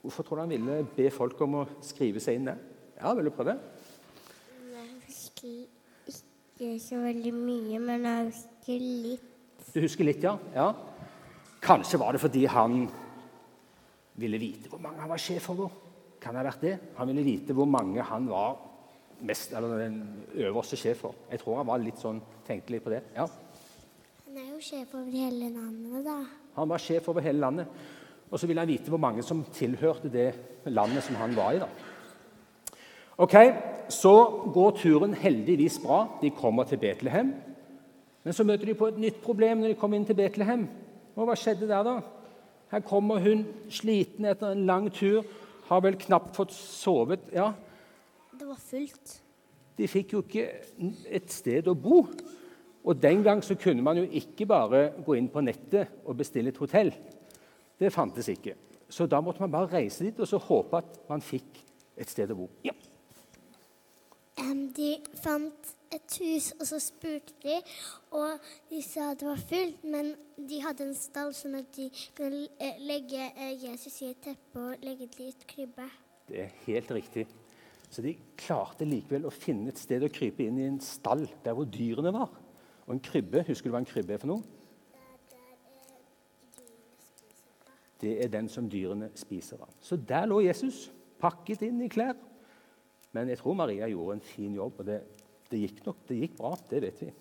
Hvorfor 0.01 0.23
tror 0.23 0.35
du 0.35 0.41
han 0.41 0.49
ville 0.49 0.87
be 0.95 1.09
folk 1.09 1.41
om 1.41 1.55
å 1.61 1.67
skrive 1.81 2.19
seg 2.21 2.37
inn 2.37 2.49
der? 2.49 2.57
Ja, 2.99 3.13
vil 3.13 3.25
du 3.25 3.33
prøve? 3.33 3.57
Jeg 4.73 5.67
husker 6.53 6.75
ikke 6.77 7.01
veldig 7.01 7.31
mye, 7.33 7.79
men 7.81 8.03
jeg 8.05 8.25
husker 8.27 8.83
litt. 8.83 9.29
Du 9.73 9.79
husker 9.81 10.05
litt, 10.05 10.23
ja? 10.23 10.35
ja? 10.53 10.67
Kanskje 11.63 11.99
var 11.99 12.13
det 12.13 12.21
fordi 12.21 12.43
han 12.45 12.83
ville 14.21 14.37
vite 14.37 14.69
hvor 14.69 14.81
mange 14.83 15.01
han 15.01 15.09
var 15.09 15.21
sjef 15.21 15.49
over. 15.49 15.71
Kan 16.21 16.35
det 16.35 16.43
ha 16.43 16.51
vært 16.51 16.61
det? 16.61 16.75
Han 16.99 17.09
ville 17.09 17.25
vite 17.25 17.55
hvor 17.57 17.65
mange 17.65 18.03
han 18.05 18.27
var 18.29 18.59
mest, 19.23 19.53
eller 19.53 19.79
den 19.81 19.97
øverste 20.45 20.77
sjef 20.77 21.01
for. 21.07 21.15
Jeg 21.31 21.41
tror 21.41 21.61
han 21.61 21.67
var 21.67 21.81
litt 21.81 21.99
sånn, 21.99 22.21
tenkte 22.45 22.75
litt 22.75 22.83
på 22.85 22.93
det. 22.93 23.01
Ja. 23.15 23.25
Han 24.27 24.37
er 24.37 24.53
jo 24.53 24.61
sjef 24.61 24.93
over 24.93 25.09
hele 25.09 25.49
landet, 25.49 26.05
da. 26.05 26.19
Han 26.59 26.69
var 26.69 26.83
sjef 26.83 27.09
over 27.09 27.25
hele 27.25 27.41
landet. 27.41 27.83
Og 28.29 28.39
så 28.39 28.49
ville 28.49 28.61
han 28.61 28.69
vite 28.69 28.93
hvor 28.93 29.01
mange 29.01 29.23
som 29.25 29.43
tilhørte 29.53 30.11
det 30.11 30.29
landet 30.69 31.05
som 31.05 31.17
han 31.17 31.33
var 31.37 31.57
i. 31.57 31.63
da. 31.63 31.69
Ok, 33.23 33.35
Så 33.89 34.13
går 34.53 34.71
turen 34.79 35.13
heldigvis 35.17 35.79
bra. 35.83 36.05
De 36.21 36.29
kommer 36.31 36.63
til 36.69 36.77
Betlehem. 36.81 37.33
Men 38.23 38.33
så 38.33 38.45
møter 38.47 38.65
de 38.69 38.75
på 38.79 38.87
et 38.87 38.99
nytt 39.01 39.21
problem 39.23 39.59
når 39.59 39.73
de 39.73 39.79
kommer 39.79 39.99
inn 39.99 40.05
til 40.07 40.15
Betlehem. 40.17 40.67
Og 41.15 41.27
hva 41.27 41.35
skjedde 41.37 41.67
der, 41.69 41.83
da? 41.83 41.97
Her 42.73 42.81
kommer 42.87 43.19
hun 43.21 43.43
sliten 43.69 44.25
etter 44.25 44.53
en 44.55 44.65
lang 44.65 44.87
tur, 44.93 45.25
har 45.67 45.81
vel 45.85 45.97
knapt 45.99 46.35
fått 46.35 46.53
sovet. 46.55 47.27
Ja, 47.33 47.51
Det 48.39 48.47
var 48.47 48.57
fullt. 48.57 49.19
de 49.77 49.87
fikk 49.87 50.13
jo 50.13 50.21
ikke 50.21 50.47
et 51.09 51.31
sted 51.31 51.67
å 51.67 51.75
bo. 51.75 52.07
Og 52.83 52.99
den 53.01 53.23
gang 53.23 53.41
så 53.43 53.55
kunne 53.55 53.81
man 53.81 53.97
jo 53.97 54.03
ikke 54.03 54.45
bare 54.45 54.91
gå 55.05 55.15
inn 55.17 55.29
på 55.29 55.41
nettet 55.41 55.87
og 56.05 56.17
bestille 56.17 56.49
et 56.49 56.57
hotell. 56.57 56.91
Det 57.79 57.93
fantes 57.93 58.27
ikke. 58.27 58.55
Så 58.89 59.07
da 59.07 59.21
måtte 59.21 59.39
man 59.41 59.51
bare 59.51 59.71
reise 59.71 60.03
dit 60.03 60.19
og 60.19 60.27
så 60.27 60.37
håpe 60.37 60.77
at 60.77 60.99
man 61.09 61.21
fikk 61.21 61.61
et 61.97 62.09
sted 62.09 62.29
å 62.31 62.35
bo. 62.35 62.49
Ja. 62.63 62.73
De 64.73 64.95
fant 65.21 65.73
et 65.93 66.15
hus, 66.19 66.47
og 66.59 66.65
så 66.65 66.79
spurte 66.81 67.35
de, 67.43 67.59
og 68.17 68.41
de 68.71 68.79
sa 68.81 69.11
det 69.13 69.27
var 69.27 69.41
fullt, 69.49 69.83
men 69.85 70.13
de 70.49 70.61
hadde 70.63 70.87
en 70.87 70.95
stall 70.97 71.35
sånn 71.37 71.59
at 71.59 71.69
de 71.75 71.85
kunne 72.17 72.47
eh, 72.57 72.79
legge 72.81 73.27
eh, 73.29 73.53
Jesus 73.61 73.99
i 74.01 74.09
et 74.09 74.23
teppe 74.25 74.63
og 74.63 74.81
legge 74.85 75.05
det 75.13 75.21
i 75.21 75.29
et 75.29 75.45
krybbe. 75.49 75.85
Det 76.25 76.41
er 76.47 76.57
helt 76.65 76.91
riktig. 76.97 77.27
Så 77.93 78.01
de 78.01 78.15
klarte 78.39 78.87
likevel 78.89 79.29
å 79.29 79.33
finne 79.33 79.69
et 79.69 79.77
sted 79.77 80.01
å 80.01 80.09
krype 80.09 80.47
inn 80.47 80.57
i 80.57 80.65
en 80.65 80.81
stall 80.81 81.27
der 81.45 81.53
hvor 81.53 81.69
dyrene 81.69 82.13
var. 82.15 82.33
Og 82.87 82.95
en 82.95 83.03
krybbe, 83.03 83.45
husker 83.45 83.69
du 83.69 83.75
hva 83.75 83.83
en 83.83 83.89
krybbe 83.89 84.15
er 84.15 84.23
for 84.23 84.33
noe? 84.33 84.41
Det 88.01 88.17
er 88.25 88.33
den 88.33 88.49
som 88.51 88.65
dyrene 88.67 89.13
spiser 89.15 89.61
av. 89.61 89.69
Så 89.79 89.95
der 89.95 90.25
lå 90.27 90.41
Jesus, 90.43 90.87
pakket 91.21 91.61
inn 91.69 91.85
i 91.85 91.91
klær. 91.91 92.17
Men 93.13 93.29
jeg 93.29 93.39
tror 93.39 93.57
Maria 93.57 93.89
gjorde 93.91 94.17
en 94.17 94.25
fin 94.25 94.55
jobb, 94.57 94.79
og 94.81 94.87
det, 94.87 95.01
det 95.51 95.61
gikk 95.61 95.83
nok 95.85 96.01
det 96.09 96.17
gikk 96.23 96.37
bra. 96.39 96.55
Det 96.69 96.81
vet 96.81 97.03
vi. 97.05 97.11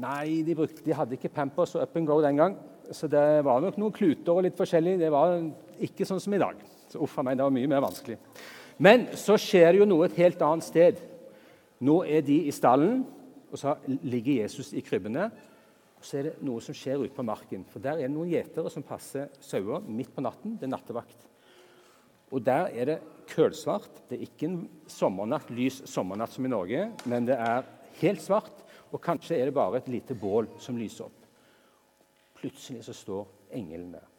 Nei, 0.00 0.42
de, 0.46 0.54
brukte, 0.56 0.84
de 0.84 0.94
hadde 0.96 1.16
ikke 1.16 1.32
Pampers 1.34 1.74
og 1.76 1.82
Up 1.82 1.96
and 1.98 2.08
Go 2.08 2.20
den 2.22 2.38
gang. 2.38 2.56
Så 2.92 3.08
det 3.10 3.22
var 3.46 3.60
nok 3.62 3.78
noen 3.80 3.94
kluter 3.94 4.36
og 4.36 4.44
litt 4.46 4.58
forskjellig. 4.58 4.96
Det 5.00 5.10
var 5.12 5.36
ikke 5.82 6.06
sånn 6.08 6.22
som 6.22 6.34
i 6.36 6.40
dag. 6.40 6.60
Så 6.90 7.00
uff 7.04 7.18
meg, 7.22 7.36
det 7.38 7.46
var 7.46 7.54
mye 7.54 7.70
mer 7.70 7.82
vanskelig. 7.84 8.16
Men 8.80 9.08
så 9.18 9.36
skjer 9.40 9.72
det 9.72 9.82
jo 9.82 9.88
noe 9.88 10.06
et 10.08 10.18
helt 10.20 10.40
annet 10.44 10.66
sted. 10.66 11.00
Nå 11.84 12.00
er 12.08 12.24
de 12.24 12.38
i 12.48 12.54
stallen, 12.54 13.02
og 13.50 13.60
så 13.60 13.74
ligger 13.86 14.42
Jesus 14.44 14.72
i 14.76 14.84
krybbene. 14.84 15.28
Og 16.00 16.06
så 16.06 16.20
er 16.20 16.30
det 16.30 16.46
noe 16.46 16.62
som 16.64 16.76
skjer 16.76 17.02
ute 17.02 17.16
på 17.16 17.26
marken. 17.26 17.66
For 17.68 17.82
der 17.84 17.98
er 17.98 18.08
det 18.08 18.14
noen 18.14 18.30
gjetere 18.32 18.72
som 18.72 18.86
passer 18.86 19.28
sauer 19.44 19.84
midt 19.84 20.14
på 20.16 20.24
natten. 20.24 20.56
Det 20.56 20.68
er 20.68 20.72
nattevakt. 20.72 21.28
Og 22.30 22.44
der 22.46 22.70
er 22.70 22.88
det 22.92 22.98
kølsvart. 23.30 23.90
Det 24.08 24.18
er 24.18 24.26
ikke 24.26 24.48
en 24.48 24.60
sommernatt, 24.90 25.50
lys 25.54 25.82
sommernatt 25.90 26.34
som 26.34 26.46
i 26.46 26.52
Norge, 26.52 26.86
men 27.10 27.26
det 27.28 27.38
er 27.38 27.66
helt 28.00 28.22
svart, 28.22 28.64
og 28.90 29.02
kanskje 29.02 29.38
er 29.38 29.50
det 29.50 29.54
bare 29.54 29.78
et 29.78 29.90
lite 29.90 30.16
bål 30.18 30.48
som 30.62 30.78
lyser 30.78 31.06
opp. 31.06 31.26
Plutselig 32.40 32.86
så 32.86 32.94
står 32.96 33.26
engelen 33.58 33.92
der 33.98 34.10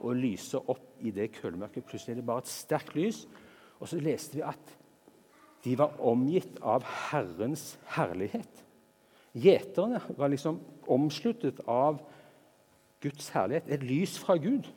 og 0.00 0.16
lyser 0.16 0.64
opp 0.70 1.00
i 1.04 1.12
det 1.12 1.30
kølmørket. 1.36 1.84
Plutselig 1.84 2.14
er 2.14 2.20
det 2.20 2.28
bare 2.28 2.44
et 2.44 2.52
sterkt 2.52 2.94
lys. 2.96 3.24
Og 3.80 3.88
så 3.88 4.00
leste 4.00 4.38
vi 4.38 4.44
at 4.44 4.76
de 5.64 5.76
var 5.76 5.98
omgitt 6.08 6.56
av 6.64 6.86
Herrens 7.10 7.74
herlighet. 7.96 8.64
Gjeterne 9.36 10.00
var 10.16 10.32
liksom 10.32 10.58
omsluttet 10.90 11.60
av 11.68 12.00
Guds 13.04 13.28
herlighet. 13.34 13.68
Et 13.68 13.84
lys 13.84 14.16
fra 14.20 14.38
Gud. 14.40 14.68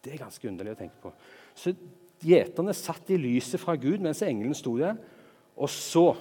Det 0.00 0.14
er 0.14 0.22
ganske 0.22 0.48
underlig 0.48 0.74
å 0.74 0.80
tenke 0.80 1.00
på. 1.02 1.12
Så 1.56 1.74
Gjeterne 2.20 2.74
satt 2.76 3.08
i 3.14 3.16
lyset 3.16 3.60
fra 3.62 3.74
Gud 3.80 4.02
mens 4.04 4.20
engelen 4.24 4.56
sto 4.56 4.74
der. 4.76 4.98
Og 5.56 5.70
så 5.72 6.12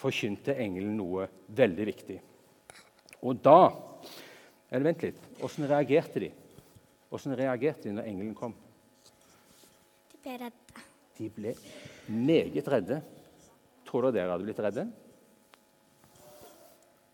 forkynte 0.00 0.56
engelen 0.58 0.96
noe 0.98 1.28
veldig 1.54 1.86
viktig. 1.92 2.18
Og 3.22 3.38
da 3.42 3.86
Eller 4.70 4.86
vent 4.86 5.00
litt. 5.02 5.16
Åssen 5.42 5.66
reagerte 5.66 6.20
de? 6.22 6.28
Åssen 7.10 7.32
reagerte 7.34 7.88
de 7.88 7.94
når 7.96 8.06
engelen 8.06 8.36
kom? 8.38 8.52
De 10.12 10.20
ble 10.22 10.36
redde. 10.38 10.84
De 11.18 11.26
ble 11.34 11.54
meget 12.06 12.68
redde. 12.70 13.00
Tror 13.88 14.06
dere 14.06 14.14
dere 14.14 14.36
hadde 14.36 14.46
blitt 14.46 14.62
redde? 14.62 14.84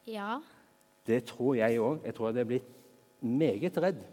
Ja. 0.05 0.35
Det 1.09 1.23
tror 1.33 1.57
jeg 1.57 1.81
òg. 1.81 2.05
Jeg 2.05 2.19
tror 2.19 2.29
jeg 2.29 2.35
hadde 2.35 2.47
blitt 2.53 2.69
meget 3.25 3.81
redd. 3.87 4.05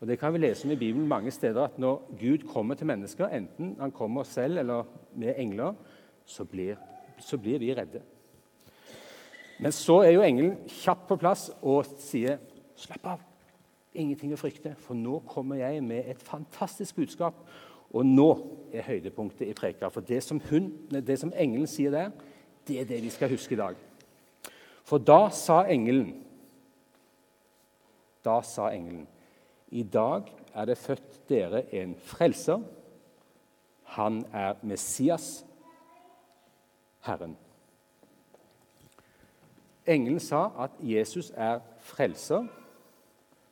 Og 0.00 0.06
Det 0.06 0.18
kan 0.18 0.32
vi 0.32 0.38
lese 0.38 0.64
om 0.64 0.70
i 0.70 0.76
Bibelen 0.76 1.08
mange 1.08 1.30
steder, 1.30 1.62
at 1.62 1.78
når 1.78 2.14
Gud 2.20 2.46
kommer 2.52 2.74
til 2.74 2.86
mennesker, 2.86 3.28
enten 3.28 3.76
han 3.80 3.90
kommer 3.90 4.22
selv 4.22 4.58
eller 4.58 4.84
med 5.14 5.34
engler, 5.36 5.74
så 6.24 6.44
blir, 6.44 6.76
så 7.18 7.38
blir 7.38 7.58
vi 7.58 7.74
redde. 7.74 8.02
Men 9.58 9.72
så 9.72 10.00
er 10.00 10.10
jo 10.10 10.22
engelen 10.22 10.56
kjapt 10.68 11.08
på 11.08 11.16
plass 11.16 11.50
og 11.62 11.84
sier, 11.98 12.38
'Slapp 12.76 13.06
av. 13.06 13.20
Ingenting 13.94 14.32
å 14.32 14.36
frykte, 14.36 14.76
for 14.78 14.94
nå 14.94 15.18
kommer 15.26 15.56
jeg 15.56 15.82
med 15.82 16.04
et 16.06 16.22
fantastisk 16.22 16.96
budskap.' 16.96 17.46
Og 17.90 18.06
nå 18.06 18.58
er 18.72 18.82
høydepunktet 18.82 19.48
i 19.48 19.52
preka. 19.52 19.88
For 19.88 20.00
det 20.00 20.22
som, 20.22 20.40
hun, 20.50 20.72
det 20.90 21.18
som 21.18 21.32
engelen 21.36 21.66
sier 21.66 21.90
der, 21.90 22.10
det 22.68 22.80
er 22.80 22.84
det 22.84 23.02
vi 23.02 23.10
skal 23.10 23.30
huske 23.30 23.54
i 23.54 23.58
dag. 23.58 23.74
For 24.84 24.98
da 24.98 25.28
sa 25.30 25.62
engelen 25.64 26.24
Da 28.24 28.40
sa 28.42 28.68
engelen 28.68 29.06
i 29.70 29.82
dag 29.82 30.22
er 30.54 30.64
det 30.64 30.78
født 30.78 31.28
dere 31.28 31.74
en 31.74 31.96
frelser. 31.96 32.60
Han 33.84 34.24
er 34.32 34.54
Messias, 34.62 35.44
Herren. 37.00 37.36
Engelen 39.86 40.20
sa 40.20 40.50
at 40.64 40.70
Jesus 40.80 41.32
er 41.34 41.60
frelser, 41.80 42.44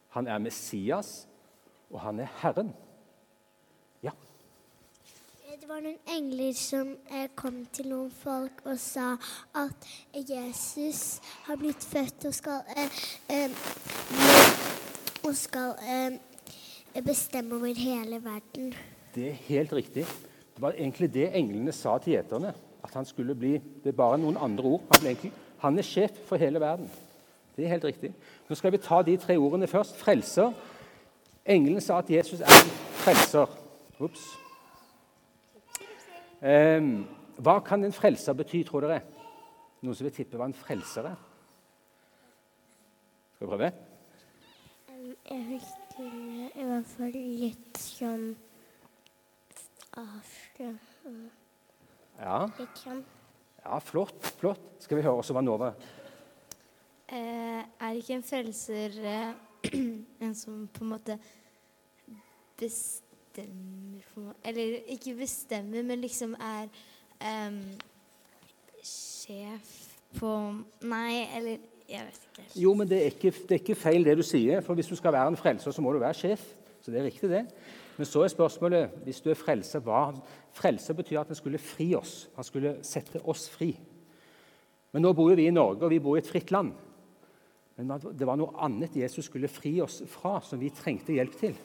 han 0.09 0.27
er 0.27 0.39
Messias, 0.39 1.29
og 1.91 2.01
han 2.01 2.21
er 2.21 2.29
Herren. 2.43 2.75
Ja. 4.03 4.11
Det 5.61 5.69
var 5.69 5.81
noen 5.81 5.97
engler 6.13 6.53
som 6.53 6.93
eh, 7.11 7.31
kom 7.35 7.63
til 7.73 7.89
noen 7.89 8.11
folk 8.13 8.61
og 8.69 8.77
sa 8.79 9.15
at 9.57 9.89
Jesus 10.13 11.23
har 11.49 11.57
blitt 11.57 11.85
født 11.85 12.29
og 12.29 12.37
skal, 12.37 12.61
eh, 12.77 13.01
eh, 13.33 14.66
og 15.27 15.35
skal 15.35 15.75
eh, 15.83 17.03
bestemme 17.05 17.55
over 17.55 17.75
hele 17.75 18.25
verden. 18.25 18.75
Det 19.15 19.29
er 19.29 19.33
helt 19.33 19.73
riktig. 19.73 20.05
Det 20.55 20.63
var 20.63 20.73
egentlig 20.73 21.15
det 21.15 21.31
englene 21.35 21.73
sa 21.73 21.99
til 21.99 22.13
gjeterne. 22.13 22.55
At 22.85 22.95
han 22.95 23.05
skulle 23.05 23.35
bli 23.35 23.53
Det 23.85 23.91
er 23.91 23.97
bare 23.97 24.19
noen 24.19 24.37
andre 24.37 24.65
ord. 24.65 24.83
Han, 24.95 25.07
egentlig, 25.07 25.33
han 25.59 25.79
er 25.79 25.83
sjef 25.83 26.11
for 26.27 26.37
hele 26.37 26.61
verden. 26.61 26.91
Det 27.57 27.65
er 27.65 27.69
helt 27.69 27.85
riktig. 27.85 28.13
Nå 28.49 28.55
skal 28.55 28.73
vi 28.73 28.79
ta 28.79 29.03
de 29.03 29.17
tre 29.17 29.39
ordene 29.39 29.67
først. 29.67 29.97
Frelser. 29.97 30.53
Englene 31.47 31.81
sa 31.81 31.99
at 31.99 32.11
Jesus 32.11 32.41
er 32.41 32.47
en 32.47 32.71
frelser. 33.03 33.47
Ups. 33.99 34.23
Um, 36.43 37.07
hva 37.39 37.59
kan 37.65 37.85
en 37.85 37.93
frelser 37.93 38.37
bety, 38.37 38.63
tror 38.67 38.85
dere? 38.85 39.01
Noen 39.83 39.97
som 39.97 40.07
vil 40.07 40.15
tippe 40.15 40.37
hva 40.37 40.47
en 40.47 40.55
frelser 40.55 41.09
er? 41.09 41.19
Skal 43.37 43.47
vi 43.47 43.51
prøve? 43.51 43.73
Jeg 45.27 45.43
husker 45.49 46.53
i 46.55 46.65
hvert 46.69 46.91
fall 46.93 47.15
litt 47.17 47.79
sånn 47.83 48.29
Ja. 52.21 52.41
Litt 52.59 52.79
sånn. 52.83 53.01
ja, 53.65 53.79
flott. 53.83 54.29
flott. 54.41 54.67
Skal 54.85 54.99
vi 54.99 55.03
høre 55.07 55.19
også 55.19 55.35
hva 55.37 55.43
Nova 55.45 55.73
Eh, 57.07 57.63
er 57.81 57.95
ikke 57.95 58.17
en 58.17 58.25
frelser 58.27 58.97
eh, 58.99 59.35
en 60.27 60.35
som 60.35 60.65
på 60.75 60.83
en 60.83 60.91
måte 60.91 61.15
bestemmer 62.59 64.03
på 64.11 64.21
en 64.21 64.27
måte, 64.27 64.41
Eller 64.43 64.81
ikke 64.91 65.15
bestemmer, 65.15 65.85
men 65.87 66.03
liksom 66.03 66.35
er 66.35 66.67
eh, 67.21 67.61
sjef 68.83 69.71
på 70.19 70.33
Nei, 70.83 71.29
eller 71.37 71.63
Jeg 71.89 72.03
vet 72.07 72.23
ikke. 72.23 72.43
helt. 72.43 72.57
Jo, 72.63 72.75
men 72.75 72.89
det 72.91 72.99
er, 72.99 73.11
ikke, 73.15 73.31
det 73.31 73.57
er 73.57 73.63
ikke 73.63 73.79
feil 73.79 74.05
det 74.05 74.17
du 74.19 74.23
sier. 74.27 74.61
For 74.61 74.75
hvis 74.75 74.91
du 74.91 74.97
skal 74.99 75.15
være 75.15 75.33
en 75.33 75.39
frelser, 75.39 75.71
så 75.71 75.83
må 75.83 75.93
du 75.93 76.01
være 76.03 76.15
sjef. 76.19 76.43
Så 76.83 76.91
det 76.91 77.01
er 77.01 77.09
riktig, 77.09 77.31
det. 77.31 77.45
Men 77.97 78.07
så 78.07 78.23
er 78.23 78.33
spørsmålet 78.33 78.99
hvis 79.05 79.21
du 79.25 79.31
er 79.31 79.39
frelser, 79.39 79.81
hva 79.85 80.11
Frelser 80.57 80.97
betyr 80.97 81.21
at 81.21 81.29
han 81.29 81.37
skulle 81.37 81.61
fri 81.61 81.91
oss. 81.95 82.31
Han 82.37 82.45
skulle 82.45 82.79
sette 82.87 83.21
oss 83.29 83.45
fri. 83.53 83.75
Men 84.93 85.05
nå 85.05 85.13
bor 85.13 85.29
jo 85.29 85.37
vi 85.37 85.51
i 85.51 85.53
Norge, 85.53 85.85
og 85.85 85.93
vi 85.93 86.01
bor 86.01 86.17
i 86.17 86.23
et 86.23 86.29
fritt 86.29 86.51
land. 86.55 86.71
Men 87.77 87.91
det 88.17 88.25
var 88.25 88.39
noe 88.41 88.57
annet 88.65 88.97
Jesus 88.97 89.29
skulle 89.29 89.51
fri 89.53 89.75
oss 89.85 89.99
fra, 90.09 90.39
som 90.41 90.61
vi 90.61 90.73
trengte 90.73 91.13
hjelp 91.13 91.35
til. 91.37 91.59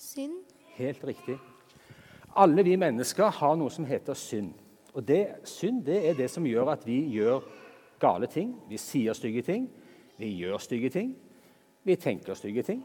Synd? 0.00 0.38
Helt 0.78 1.04
riktig. 1.04 1.36
Alle 2.40 2.64
vi 2.64 2.78
mennesker 2.80 3.28
har 3.36 3.58
noe 3.60 3.70
som 3.70 3.84
heter 3.84 4.16
synd. 4.16 4.54
Og 4.94 5.04
det, 5.04 5.26
Synd 5.44 5.84
det 5.84 6.00
er 6.08 6.16
det 6.16 6.30
som 6.32 6.46
gjør 6.46 6.72
at 6.72 6.86
vi 6.86 7.02
gjør 7.12 7.44
gale 8.04 8.28
ting. 8.30 8.52
Vi 8.68 8.78
sier 8.80 9.16
stygge 9.16 9.42
ting. 9.46 9.68
Vi 10.20 10.30
gjør 10.38 10.60
stygge 10.62 10.92
ting. 10.94 11.14
Vi 11.84 11.96
tenker 12.00 12.36
stygge 12.38 12.64
ting. 12.64 12.84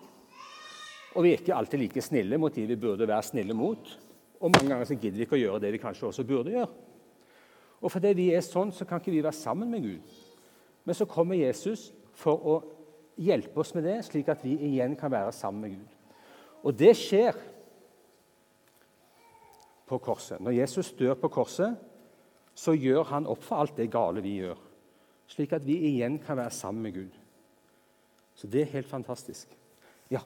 Og 1.16 1.26
vi 1.26 1.34
er 1.34 1.42
ikke 1.42 1.56
alltid 1.56 1.82
like 1.82 2.04
snille 2.04 2.38
mot 2.40 2.54
de 2.54 2.66
vi 2.70 2.78
burde 2.80 3.08
være 3.08 3.26
snille 3.32 3.56
mot. 3.58 3.92
Og 4.40 4.52
mange 4.52 4.70
ganger 4.70 4.88
så 4.88 4.96
gidder 4.96 5.18
vi 5.18 5.28
ikke 5.28 5.38
å 5.38 5.42
gjøre 5.42 5.62
det 5.64 5.74
vi 5.76 5.82
kanskje 5.82 6.08
også 6.10 6.26
burde 6.28 6.54
gjøre. 6.54 6.72
Og 7.80 7.92
fordi 7.92 8.12
vi 8.16 8.28
er 8.36 8.44
sånn, 8.44 8.74
så 8.76 8.86
kan 8.88 9.00
ikke 9.00 9.14
vi 9.14 9.24
være 9.24 9.36
sammen 9.36 9.72
med 9.72 9.86
Gud. 9.86 10.18
Men 10.88 10.98
så 10.98 11.08
kommer 11.10 11.40
Jesus 11.40 11.90
for 12.18 12.44
å 12.44 12.58
hjelpe 13.20 13.62
oss 13.62 13.74
med 13.76 13.86
det, 13.88 14.00
slik 14.08 14.30
at 14.32 14.44
vi 14.44 14.56
igjen 14.70 14.96
kan 15.00 15.12
være 15.12 15.32
sammen 15.36 15.64
med 15.64 15.78
Gud. 15.78 15.96
Og 16.68 16.76
det 16.76 16.92
skjer 17.00 17.38
på 19.90 20.00
korset. 20.04 20.42
Når 20.44 20.58
Jesus 20.60 20.92
dør 21.00 21.16
på 21.20 21.32
korset, 21.34 21.78
så 22.56 22.76
gjør 22.76 23.08
han 23.14 23.28
opp 23.32 23.44
for 23.46 23.64
alt 23.64 23.78
det 23.80 23.90
gale 23.92 24.24
vi 24.24 24.40
gjør, 24.42 24.60
slik 25.30 25.54
at 25.54 25.66
vi 25.66 25.78
igjen 25.92 26.18
kan 26.20 26.38
være 26.38 26.52
sammen 26.52 26.84
med 26.84 26.94
Gud. 26.94 27.18
Så 28.36 28.48
det 28.48 28.62
er 28.62 28.74
helt 28.74 28.88
fantastisk. 28.88 29.48
Ja. 30.12 30.20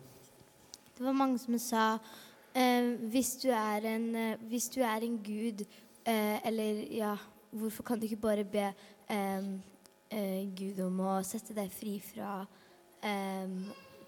Det 0.98 1.06
var 1.06 1.12
mange 1.18 1.40
som 1.42 1.58
sa 1.60 1.98
eh, 2.56 2.94
hvis, 3.12 3.36
du 3.44 3.50
er 3.50 3.88
en, 3.96 4.16
eh, 4.16 4.38
hvis 4.48 4.70
du 4.70 4.82
er 4.82 5.04
en 5.04 5.18
gud, 5.24 5.66
eh, 6.06 6.48
eller 6.48 6.84
ja 6.92 7.16
Hvorfor 7.54 7.84
kan 7.84 8.00
du 8.00 8.08
ikke 8.08 8.18
bare 8.18 8.44
be 8.44 8.64
eh, 9.10 9.44
eh, 10.10 10.48
Gud 10.58 10.80
om 10.82 11.00
å 11.06 11.20
sette 11.22 11.54
deg 11.54 11.70
fri 11.70 12.00
fra 12.02 12.48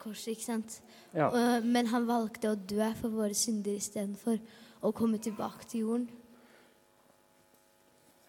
korset, 0.02 0.32
ikke 0.32 0.46
sant? 0.46 0.80
ja. 1.14 1.28
Og, 1.28 1.68
men 1.68 1.92
han 1.92 2.08
valgte 2.08 2.50
å 2.50 2.58
dø 2.58 2.88
for 2.98 3.14
våre 3.14 3.38
synder 3.38 3.78
istedenfor 3.78 4.40
å 4.82 4.92
komme 4.98 5.20
tilbake 5.22 5.68
til 5.70 5.84
jorden. 5.86 6.10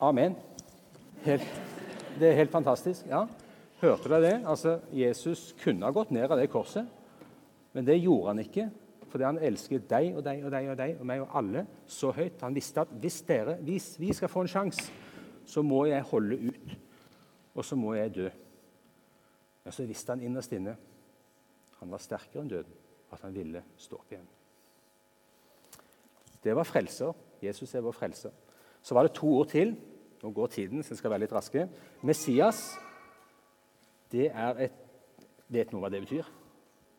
Amen. 0.04 0.36
Helt, 1.24 1.48
det 2.20 2.30
er 2.30 2.38
helt 2.40 2.52
fantastisk. 2.52 3.06
Ja. 3.10 3.26
Hørte 3.80 4.08
dere 4.08 4.22
det? 4.24 4.34
Altså, 4.48 4.78
Jesus 4.92 5.50
kunne 5.60 5.84
ha 5.84 5.92
gått 5.92 6.10
ned 6.14 6.30
av 6.30 6.40
det 6.40 6.48
korset, 6.52 6.88
men 7.76 7.84
det 7.84 7.98
gjorde 8.00 8.32
han 8.32 8.42
ikke. 8.44 8.70
Fordi 9.06 9.24
han 9.24 9.38
elsket 9.38 9.86
deg 9.88 10.16
og 10.16 10.24
deg 10.26 10.42
og 10.44 10.50
deg 10.52 10.70
og 10.72 10.78
deg 10.80 10.96
og 11.00 11.06
meg 11.08 11.22
og 11.22 11.36
alle 11.38 11.62
så 11.88 12.10
høyt. 12.12 12.40
Han 12.42 12.56
visste 12.56 12.82
at 12.82 12.94
hvis, 13.00 13.20
dere, 13.28 13.54
hvis 13.64 13.94
vi 14.00 14.10
skal 14.16 14.32
få 14.32 14.42
en 14.44 14.50
sjanse, 14.50 14.88
så 15.46 15.62
må 15.62 15.84
jeg 15.86 16.02
holde 16.10 16.40
ut. 16.50 16.74
Og 17.56 17.64
så 17.64 17.78
må 17.78 17.94
jeg 17.96 18.14
dø. 18.16 18.26
Men 19.64 19.72
så 19.72 19.86
visste 19.86 20.12
han 20.12 20.24
innerst 20.24 20.52
inne 20.56 20.76
han 21.76 21.92
var 21.92 22.00
sterkere 22.00 22.42
enn 22.42 22.50
døden, 22.50 22.76
at 23.12 23.22
han 23.24 23.34
ville 23.36 23.60
stå 23.78 23.98
opp 23.98 24.12
igjen. 24.12 24.28
Det 26.42 26.54
var 26.56 26.68
frelser. 26.68 27.12
Jesus 27.42 27.74
er 27.74 27.84
vår 27.84 27.94
frelser. 27.96 28.32
Så 28.82 28.94
var 28.96 29.06
det 29.06 29.16
to 29.18 29.28
ord 29.38 29.50
til. 29.52 29.74
Nå 30.22 30.30
går 30.30 30.46
tiden, 30.46 30.82
så 30.82 30.94
jeg 30.94 30.98
skal 30.98 31.10
være 31.10 31.24
litt 31.26 31.36
raske. 31.36 31.68
Messias, 32.02 32.64
det 34.12 34.30
er 34.32 34.66
et 34.68 34.82
Vet 35.46 35.70
noen 35.70 35.84
hva 35.84 35.88
det 35.94 36.00
betyr? 36.02 36.26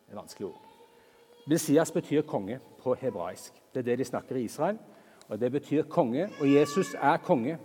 Det 0.07 0.13
er 0.13 0.19
vanskelig 0.21 0.45
ord. 0.47 0.61
Messias 1.51 1.89
betyr 1.91 2.21
konge 2.23 2.61
på 2.63 2.77
på 2.87 2.95
hebraisk. 3.01 3.53
Det 3.73 3.79
er 3.79 3.89
det 3.89 3.99
de 3.99 4.05
snakker 4.05 4.35
i 4.35 4.45
Israel, 4.47 4.77
og 5.27 5.39
det 5.39 5.51
betyr 5.51 5.89
konge. 5.91 6.29
Og 6.39 6.47
Jesus 6.53 6.95
er 6.95 7.17
konge. 7.17 7.57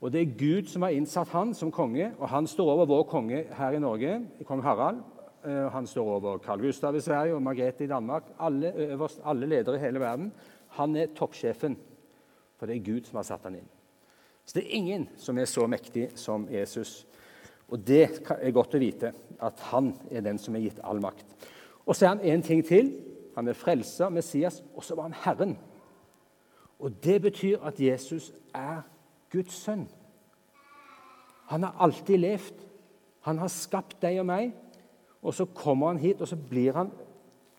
Og 0.00 0.12
det 0.12 0.22
er 0.22 0.38
Gud 0.38 0.70
som 0.70 0.82
har 0.82 0.94
innsatt 0.96 1.32
han 1.32 1.54
som 1.54 1.72
konge, 1.72 2.12
og 2.18 2.28
han 2.28 2.46
står 2.46 2.72
over 2.72 2.88
vår 2.88 3.02
konge 3.10 3.44
her 3.58 3.76
i 3.76 3.80
Norge, 3.80 4.20
kong 4.44 4.62
Harald. 4.62 5.00
Eh, 5.44 5.68
han 5.72 5.86
står 5.86 6.10
over 6.18 6.38
Carl 6.38 6.60
Gustav 6.60 6.96
i 6.96 7.00
Sverige 7.00 7.34
og 7.34 7.42
Margrethe 7.42 7.84
i 7.84 7.88
Danmark. 7.88 8.22
Alle 8.38 8.72
øverst, 8.74 9.20
alle 9.24 9.46
ledere 9.46 9.76
i 9.76 9.84
hele 9.84 10.00
verden. 10.00 10.32
Han 10.68 10.96
er 10.96 11.06
toppsjefen, 11.16 11.78
for 12.58 12.66
det 12.66 12.76
er 12.76 12.92
Gud 12.92 13.04
som 13.04 13.16
har 13.16 13.28
satt 13.28 13.48
han 13.48 13.54
inn. 13.54 13.75
Så 14.46 14.54
det 14.54 14.64
er 14.64 14.78
ingen 14.78 15.08
som 15.18 15.38
er 15.38 15.48
så 15.50 15.66
mektig 15.66 16.08
som 16.14 16.46
Jesus. 16.50 17.06
Og 17.68 17.80
det 17.82 18.04
er 18.30 18.54
godt 18.54 18.76
å 18.78 18.80
vite, 18.80 19.10
at 19.42 19.62
han 19.72 19.90
er 20.10 20.22
den 20.22 20.38
som 20.38 20.54
er 20.54 20.62
gitt 20.68 20.78
all 20.86 21.02
makt. 21.02 21.26
Og 21.86 21.96
så 21.96 22.06
er 22.06 22.14
han 22.14 22.22
en 22.22 22.44
ting 22.46 22.62
til. 22.66 22.92
Han 23.34 23.50
er 23.50 23.58
frelser, 23.58 24.08
Messias, 24.08 24.62
og 24.74 24.84
så 24.86 24.94
var 24.94 25.10
han 25.10 25.18
Herren. 25.24 25.56
Og 26.78 26.94
det 27.02 27.18
betyr 27.22 27.64
at 27.66 27.80
Jesus 27.80 28.30
er 28.54 28.84
Guds 29.32 29.56
sønn. 29.64 29.88
Han 31.50 31.66
har 31.66 31.76
alltid 31.82 32.18
levd. 32.22 32.62
Han 33.26 33.38
har 33.42 33.50
skapt 33.50 33.98
deg 34.02 34.20
og 34.22 34.28
meg. 34.30 34.54
Og 35.26 35.34
så 35.34 35.48
kommer 35.50 35.90
han 35.90 35.98
hit, 35.98 36.20
og 36.20 36.30
så 36.30 36.38
blir 36.38 36.76
han 36.78 36.92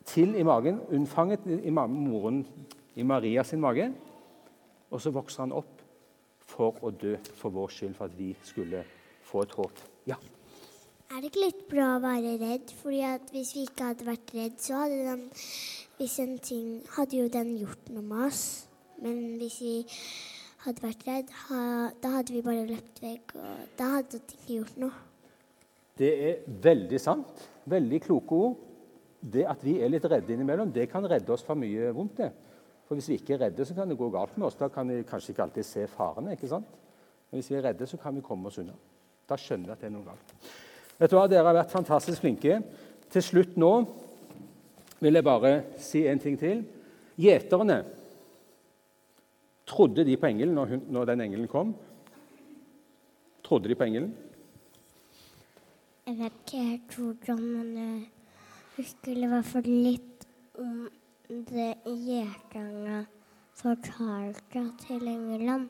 til 0.07 0.37
i 0.39 0.43
magen, 0.47 0.79
unnfanget 0.87 1.43
i 1.47 1.69
moren 1.69 2.45
i 2.95 3.03
Maria 3.03 3.43
sin 3.43 3.59
mage. 3.59 3.89
Og 4.91 5.01
så 5.03 5.11
vokser 5.11 5.43
han 5.43 5.55
opp 5.55 5.76
for 6.57 6.81
å 6.81 6.91
dø 6.91 7.15
for 7.37 7.53
vår 7.53 7.73
skyld, 7.73 7.95
for 7.97 8.09
at 8.09 8.17
vi 8.17 8.33
skulle 8.45 8.83
få 9.27 9.45
et 9.45 9.55
håp. 9.57 9.81
Ja. 10.09 10.17
Er 11.07 11.21
det 11.21 11.29
ikke 11.31 11.45
litt 11.45 11.67
bra 11.71 11.93
å 11.95 12.03
være 12.03 12.35
redd? 12.41 12.71
Fordi 12.81 13.01
at 13.07 13.29
Hvis 13.31 13.53
vi 13.55 13.63
ikke 13.67 13.91
hadde 13.91 14.07
vært 14.07 14.33
redd, 14.35 14.57
så 14.59 14.81
hadde 14.81 15.03
den, 15.05 15.27
hvis 15.99 16.17
en 16.19 16.37
ting, 16.43 16.71
hadde 16.97 17.21
jo 17.21 17.27
den 17.31 17.53
gjort 17.61 17.91
noe 17.93 18.03
med 18.03 18.25
oss. 18.27 18.43
Men 19.03 19.37
hvis 19.39 19.59
vi 19.63 19.75
hadde 20.65 20.83
vært 20.83 21.05
redd, 21.07 21.31
ha, 21.47 21.61
da 22.03 22.15
hadde 22.17 22.35
vi 22.35 22.43
bare 22.43 22.65
løpt 22.67 22.99
vekk, 23.03 23.35
og 23.39 23.77
da 23.79 23.91
hadde 23.97 24.19
det 24.19 24.39
ikke 24.39 24.57
gjort 24.57 24.81
noe. 24.83 25.03
Det 25.97 26.09
er 26.29 26.41
veldig 26.65 26.99
sant. 27.01 27.45
Veldig 27.67 28.01
kloke 28.03 28.41
ord. 28.47 28.57
Det 29.21 29.47
at 29.49 29.63
vi 29.65 29.77
er 29.81 29.89
litt 29.89 30.05
redde 30.05 30.33
innimellom, 30.35 30.73
det 30.73 30.89
kan 30.91 31.05
redde 31.07 31.33
oss 31.33 31.45
fra 31.45 31.55
mye 31.57 31.91
vondt. 31.95 32.19
det. 32.19 32.31
For 32.87 32.95
Hvis 32.95 33.09
vi 33.11 33.17
ikke 33.19 33.35
er 33.35 33.41
redde, 33.47 33.65
så 33.65 33.75
kan 33.75 33.89
det 33.89 33.97
gå 33.99 34.09
galt 34.09 34.37
med 34.37 34.47
oss. 34.47 34.55
Da 34.55 34.69
kan 34.71 34.87
vi 34.87 35.03
kanskje 35.03 35.33
ikke 35.33 35.43
alltid 35.43 35.65
se 35.67 35.87
farene. 35.91 36.31
ikke 36.31 36.47
sant? 36.47 36.67
Men 37.29 37.41
hvis 37.41 37.51
vi 37.51 37.57
er 37.59 37.65
redde, 37.67 37.87
så 37.87 37.97
kan 37.99 38.15
vi 38.15 38.23
komme 38.23 38.47
oss 38.47 38.59
unna. 38.61 38.73
Da 39.27 39.35
skjønner 39.35 39.67
vi 39.67 39.75
at 39.75 39.83
det 39.83 39.89
er 39.89 39.95
noe 39.97 40.07
galt. 40.07 40.35
Vet 40.97 41.11
du 41.11 41.17
hva, 41.17 41.27
Dere 41.27 41.43
har 41.43 41.57
vært 41.59 41.73
fantastisk 41.73 42.23
flinke. 42.23 42.61
Til 43.11 43.23
slutt 43.23 43.57
nå 43.59 43.71
vil 45.03 45.19
jeg 45.19 45.27
bare 45.27 45.51
si 45.83 46.05
en 46.07 46.19
ting 46.19 46.39
til. 46.39 46.63
Gjeterne 47.19 47.83
Trodde 49.67 50.05
de 50.07 50.15
på 50.15 50.29
engelen 50.29 50.55
når, 50.55 50.69
hun, 50.71 50.83
når 50.95 51.09
den 51.09 51.21
engelen 51.25 51.47
kom? 51.51 51.73
Trodde 53.43 53.67
de 53.67 53.75
på 53.75 53.83
engelen? 53.83 54.13
Jeg 56.07 56.15
vet 56.21 56.37
ikke 56.45 56.61
helt 56.63 56.95
hvordan, 56.95 57.41
men 57.41 57.73
jeg 57.75 58.05
husker 58.77 59.19
i 59.19 59.27
hvert 59.27 59.49
fall 59.49 59.67
litt 59.67 60.23
om 60.55 60.85
det 60.85 61.06
gjeterne 61.27 63.05
fortalte 63.57 64.63
til 64.85 65.07
England. 65.07 65.67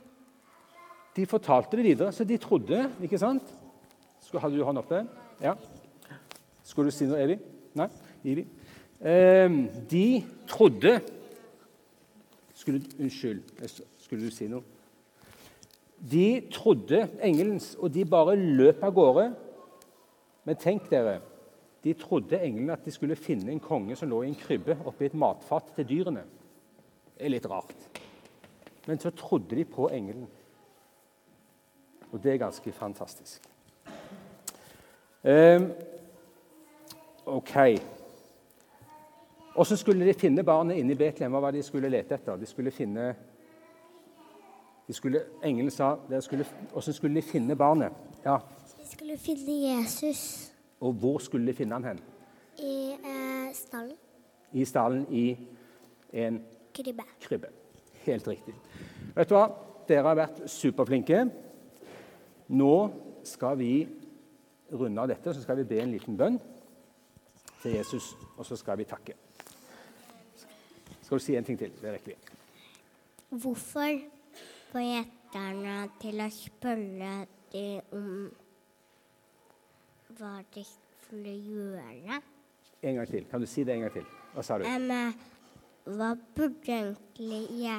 De 1.16 1.26
fortalte 1.26 1.78
det 1.78 1.86
videre, 1.86 2.12
så 2.12 2.24
de 2.24 2.38
trodde, 2.38 2.92
ikke 3.02 3.18
sant? 3.18 3.44
Hadde 4.38 4.58
du 4.58 4.64
hånd 4.64 4.78
oppe? 4.78 5.02
Ja. 5.42 5.56
Skulle 6.64 6.92
du 6.92 6.96
si 6.96 7.08
noe, 7.08 7.22
Evi? 7.24 7.38
Nei? 7.80 7.88
Ivi? 8.28 8.44
Eh, 9.00 9.50
de 9.90 10.24
trodde 10.50 11.00
skulle, 12.54 12.82
Unnskyld, 13.00 13.42
skulle 13.98 14.26
du 14.26 14.34
si 14.34 14.50
noe? 14.52 14.62
De 15.98 16.42
trodde 16.54 17.08
engelens, 17.24 17.76
og 17.80 17.94
de 17.94 18.06
bare 18.06 18.36
løp 18.36 18.84
av 18.84 18.94
gårde. 18.94 19.28
Men 20.46 20.60
tenk 20.62 20.90
dere, 20.92 21.22
de 21.88 21.94
trodde 21.94 22.40
englene 22.44 22.74
at 22.74 22.86
de 22.86 22.92
skulle 22.92 23.16
finne 23.16 23.52
en 23.52 23.64
konge 23.64 23.96
som 23.96 24.10
lå 24.12 24.22
i 24.24 24.28
en 24.28 24.36
krybbe 24.36 24.76
oppi 24.86 25.08
et 25.08 25.14
matfat 25.16 25.70
til 25.76 25.88
dyrene. 25.88 26.24
Det 27.16 27.26
er 27.26 27.32
litt 27.32 27.48
rart. 27.48 28.02
Men 28.88 29.00
så 29.00 29.12
trodde 29.16 29.56
de 29.56 29.64
på 29.66 29.88
engelen. 29.96 30.28
Og 32.12 32.20
det 32.24 32.34
er 32.34 32.42
ganske 32.42 32.72
fantastisk. 32.72 33.48
Um, 35.24 35.72
OK. 37.26 37.56
Og 39.56 39.68
skulle 39.68 40.06
de 40.06 40.14
finne 40.14 40.44
barnet 40.44 40.78
inne 40.78 40.92
i 40.92 41.00
Betlehem. 41.00 41.32
Hva 41.32 41.42
var 41.48 41.56
det 41.56 41.64
de 41.64 41.68
skulle 41.68 41.92
lete 41.92 42.20
etter? 42.20 42.36
De 42.40 42.46
skulle 42.46 42.72
finne 42.72 43.14
de 44.88 44.94
skulle, 44.96 45.20
Engelen 45.44 45.72
sa 45.72 45.96
Hvordan 45.96 46.94
skulle 46.94 47.16
de 47.16 47.22
finne 47.22 47.56
barnet? 47.56 47.92
Ja. 48.26 48.38
De 48.78 48.88
skulle 48.92 49.18
finne 49.18 49.56
Jesus. 49.72 50.52
Og 50.80 50.94
hvor 50.94 51.18
skulle 51.24 51.48
de 51.48 51.56
finne 51.58 51.78
han 51.80 51.84
hen? 51.84 52.02
I 52.62 52.76
eh, 52.94 53.54
stallen. 53.56 53.98
I 54.54 54.66
stallen 54.66 55.06
i 55.10 55.26
en 56.14 56.42
krybbe. 56.74 57.04
krybbe. 57.22 57.48
Helt 58.06 58.28
riktig. 58.28 58.54
Vet 59.16 59.30
du 59.30 59.36
hva? 59.36 59.48
Dere 59.88 60.08
har 60.10 60.20
vært 60.20 60.42
superflinke. 60.52 61.26
Nå 62.48 62.74
skal 63.28 63.58
vi 63.60 63.72
runde 64.72 65.02
av 65.02 65.10
dette, 65.12 65.34
så 65.34 65.44
skal 65.44 65.62
vi 65.62 65.68
be 65.68 65.80
en 65.82 65.94
liten 65.96 66.18
bønn 66.20 66.40
til 67.62 67.76
Jesus, 67.76 68.14
og 68.38 68.46
så 68.46 68.56
skal 68.60 68.78
vi 68.80 68.88
takke. 68.88 69.16
Skal 71.02 71.20
du 71.20 71.24
si 71.24 71.36
en 71.40 71.48
ting 71.48 71.60
til? 71.60 71.72
Det 71.82 71.94
rekker 71.94 72.14
vi. 72.14 72.18
Hvorfor 73.30 74.02
får 74.72 74.84
gjeterne 74.84 75.78
til 76.02 76.24
å 76.24 76.28
spørre 76.32 77.14
dem 77.54 77.96
om 77.96 78.12
hva 80.18 80.42
de 80.54 80.64
skulle 80.66 81.34
gjøre? 81.34 82.22
En 82.82 82.96
gang 82.96 83.08
til. 83.10 83.26
Kan 83.30 83.42
du 83.42 83.48
si 83.50 83.64
det 83.64 83.76
en 83.76 83.86
gang 83.88 83.94
til? 83.94 84.06
Hva 84.34 84.44
sa 84.46 84.58
du? 84.60 84.66
Um, 84.68 85.14
hva 85.98 86.12
burde 86.36 86.80
egentlig 87.18 87.78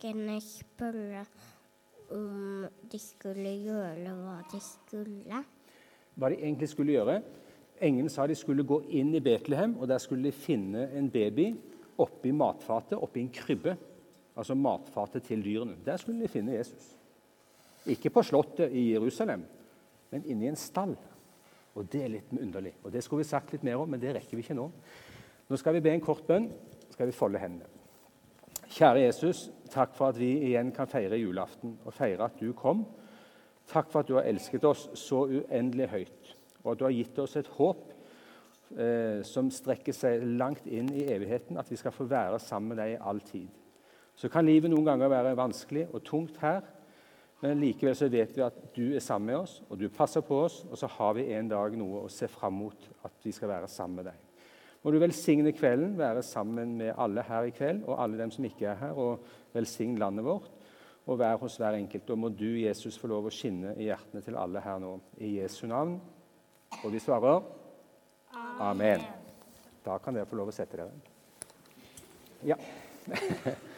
kunne 0.00 0.38
spørre 0.44 1.24
om 2.14 2.66
de 2.90 3.00
skulle 3.00 3.54
gjøre 3.64 4.12
hva 4.20 4.36
de 4.52 4.60
skulle. 4.62 5.40
Hva 6.14 6.30
de 6.30 6.38
egentlig 6.38 6.68
skulle 6.70 6.94
gjøre? 6.94 7.18
Engelen 7.82 8.12
sa 8.12 8.26
de 8.30 8.36
skulle 8.38 8.66
gå 8.66 8.78
inn 8.94 9.10
i 9.16 9.22
Betlehem, 9.24 9.74
og 9.80 9.88
der 9.90 9.98
skulle 9.98 10.30
de 10.30 10.36
finne 10.36 10.86
en 10.94 11.10
baby 11.10 11.50
oppi 12.00 12.30
matfatet, 12.34 12.98
oppi 12.98 13.24
en 13.24 13.32
krybbe. 13.34 13.74
Altså 14.36 14.54
matfatet 14.58 15.26
til 15.28 15.42
dyrene. 15.44 15.76
Der 15.84 15.96
skulle 15.96 16.22
de 16.22 16.30
finne 16.30 16.56
Jesus. 16.56 16.94
Ikke 17.86 18.10
på 18.10 18.22
slottet 18.22 18.72
i 18.72 18.92
Jerusalem, 18.92 19.44
men 20.10 20.24
inni 20.26 20.48
en 20.48 20.58
stall. 20.58 20.94
Og 21.74 21.88
Det 21.90 22.04
er 22.04 22.12
litt 22.12 22.32
underlig. 22.32 22.74
Og 22.84 22.92
Det 22.92 23.02
skulle 23.04 23.24
vi 23.24 23.28
sagt 23.28 23.52
litt 23.52 23.64
mer 23.64 23.80
om, 23.82 23.88
men 23.90 24.00
det 24.00 24.14
rekker 24.14 24.36
vi 24.36 24.42
ikke 24.42 24.58
nå. 24.58 24.70
Nå 25.48 25.56
skal 25.56 25.74
vi 25.74 25.80
be 25.80 25.90
en 25.90 26.04
kort 26.04 26.26
bønn. 26.26 26.50
Så 26.86 26.92
skal 26.92 27.06
vi 27.10 27.16
folde 27.16 27.38
hendene. 27.38 27.70
Kjære 28.74 29.04
Jesus, 29.04 29.50
takk 29.70 29.92
for 29.94 30.10
at 30.10 30.18
vi 30.18 30.32
igjen 30.48 30.72
kan 30.74 30.88
feire 30.90 31.18
julaften 31.18 31.76
og 31.84 31.94
feire 31.94 32.24
at 32.26 32.38
du 32.40 32.52
kom. 32.56 32.84
Takk 33.70 33.90
for 33.90 34.02
at 34.02 34.08
du 34.08 34.16
har 34.16 34.26
elsket 34.28 34.64
oss 34.66 34.88
så 34.98 35.24
uendelig 35.28 35.88
høyt, 35.92 36.32
og 36.64 36.72
at 36.72 36.80
du 36.80 36.84
har 36.86 36.94
gitt 36.94 37.18
oss 37.22 37.36
et 37.40 37.50
håp 37.56 37.92
eh, 38.76 39.20
som 39.26 39.50
strekker 39.52 39.94
seg 39.96 40.24
langt 40.40 40.66
inn 40.66 40.90
i 40.92 41.06
evigheten, 41.12 41.58
at 41.60 41.70
vi 41.70 41.78
skal 41.80 41.94
få 41.94 42.08
være 42.10 42.40
sammen 42.42 42.74
med 42.74 42.82
deg 42.82 42.94
i 42.94 43.00
all 43.00 43.22
tid. 43.24 43.48
Så 44.16 44.30
kan 44.30 44.46
livet 44.46 44.72
noen 44.72 44.86
ganger 44.86 45.12
være 45.12 45.36
vanskelig 45.38 45.86
og 45.90 46.04
tungt 46.06 46.40
her, 46.42 46.62
men 47.44 47.60
likevel 47.60 47.96
så 47.96 48.06
vet 48.08 48.30
vi 48.32 48.40
at 48.40 48.56
du 48.72 48.94
er 48.96 49.02
sammen 49.04 49.28
med 49.28 49.42
oss, 49.42 49.58
og 49.68 49.76
du 49.76 49.90
passer 49.92 50.24
på 50.24 50.38
oss, 50.46 50.62
og 50.64 50.78
så 50.80 50.88
har 50.94 51.16
vi 51.18 51.26
en 51.36 51.50
dag 51.50 51.74
noe 51.76 52.06
å 52.06 52.12
se 52.12 52.24
fram 52.32 52.56
mot 52.56 52.86
at 53.04 53.18
vi 53.20 53.34
skal 53.36 53.50
være 53.50 53.68
sammen 53.68 54.00
med 54.00 54.08
deg. 54.08 54.46
Må 54.80 54.92
du 54.92 54.96
velsigne 55.00 55.52
kvelden, 55.56 55.92
være 55.98 56.22
sammen 56.24 56.72
med 56.78 56.94
alle 57.00 57.24
her 57.24 57.48
i 57.48 57.52
kveld, 57.56 57.82
og 57.84 58.00
alle 58.00 58.20
dem 58.20 58.32
som 58.32 58.46
ikke 58.48 58.70
er 58.70 58.80
her, 58.80 58.96
og 58.96 59.26
velsigne 59.52 60.00
landet 60.00 60.24
vårt, 60.24 60.48
og 61.04 61.20
vær 61.20 61.36
hos 61.42 61.58
hver 61.60 61.76
enkelt. 61.76 62.14
Og 62.14 62.22
må 62.22 62.32
du, 62.32 62.48
Jesus, 62.62 62.96
få 63.00 63.12
lov 63.12 63.28
å 63.28 63.34
skinne 63.34 63.74
i 63.76 63.90
hjertene 63.90 64.24
til 64.24 64.40
alle 64.40 64.64
her 64.64 64.80
nå, 64.80 64.94
i 65.20 65.34
Jesu 65.36 65.66
navn. 65.68 65.98
Og 66.80 66.88
vi 66.96 67.02
svarer 67.04 67.44
Amen. 68.64 69.04
Da 69.84 69.98
kan 70.00 70.16
dere 70.16 70.28
få 70.28 70.40
lov 70.40 70.48
å 70.48 70.56
sette 70.56 70.80
dere. 70.80 70.96
Ja. 72.48 72.56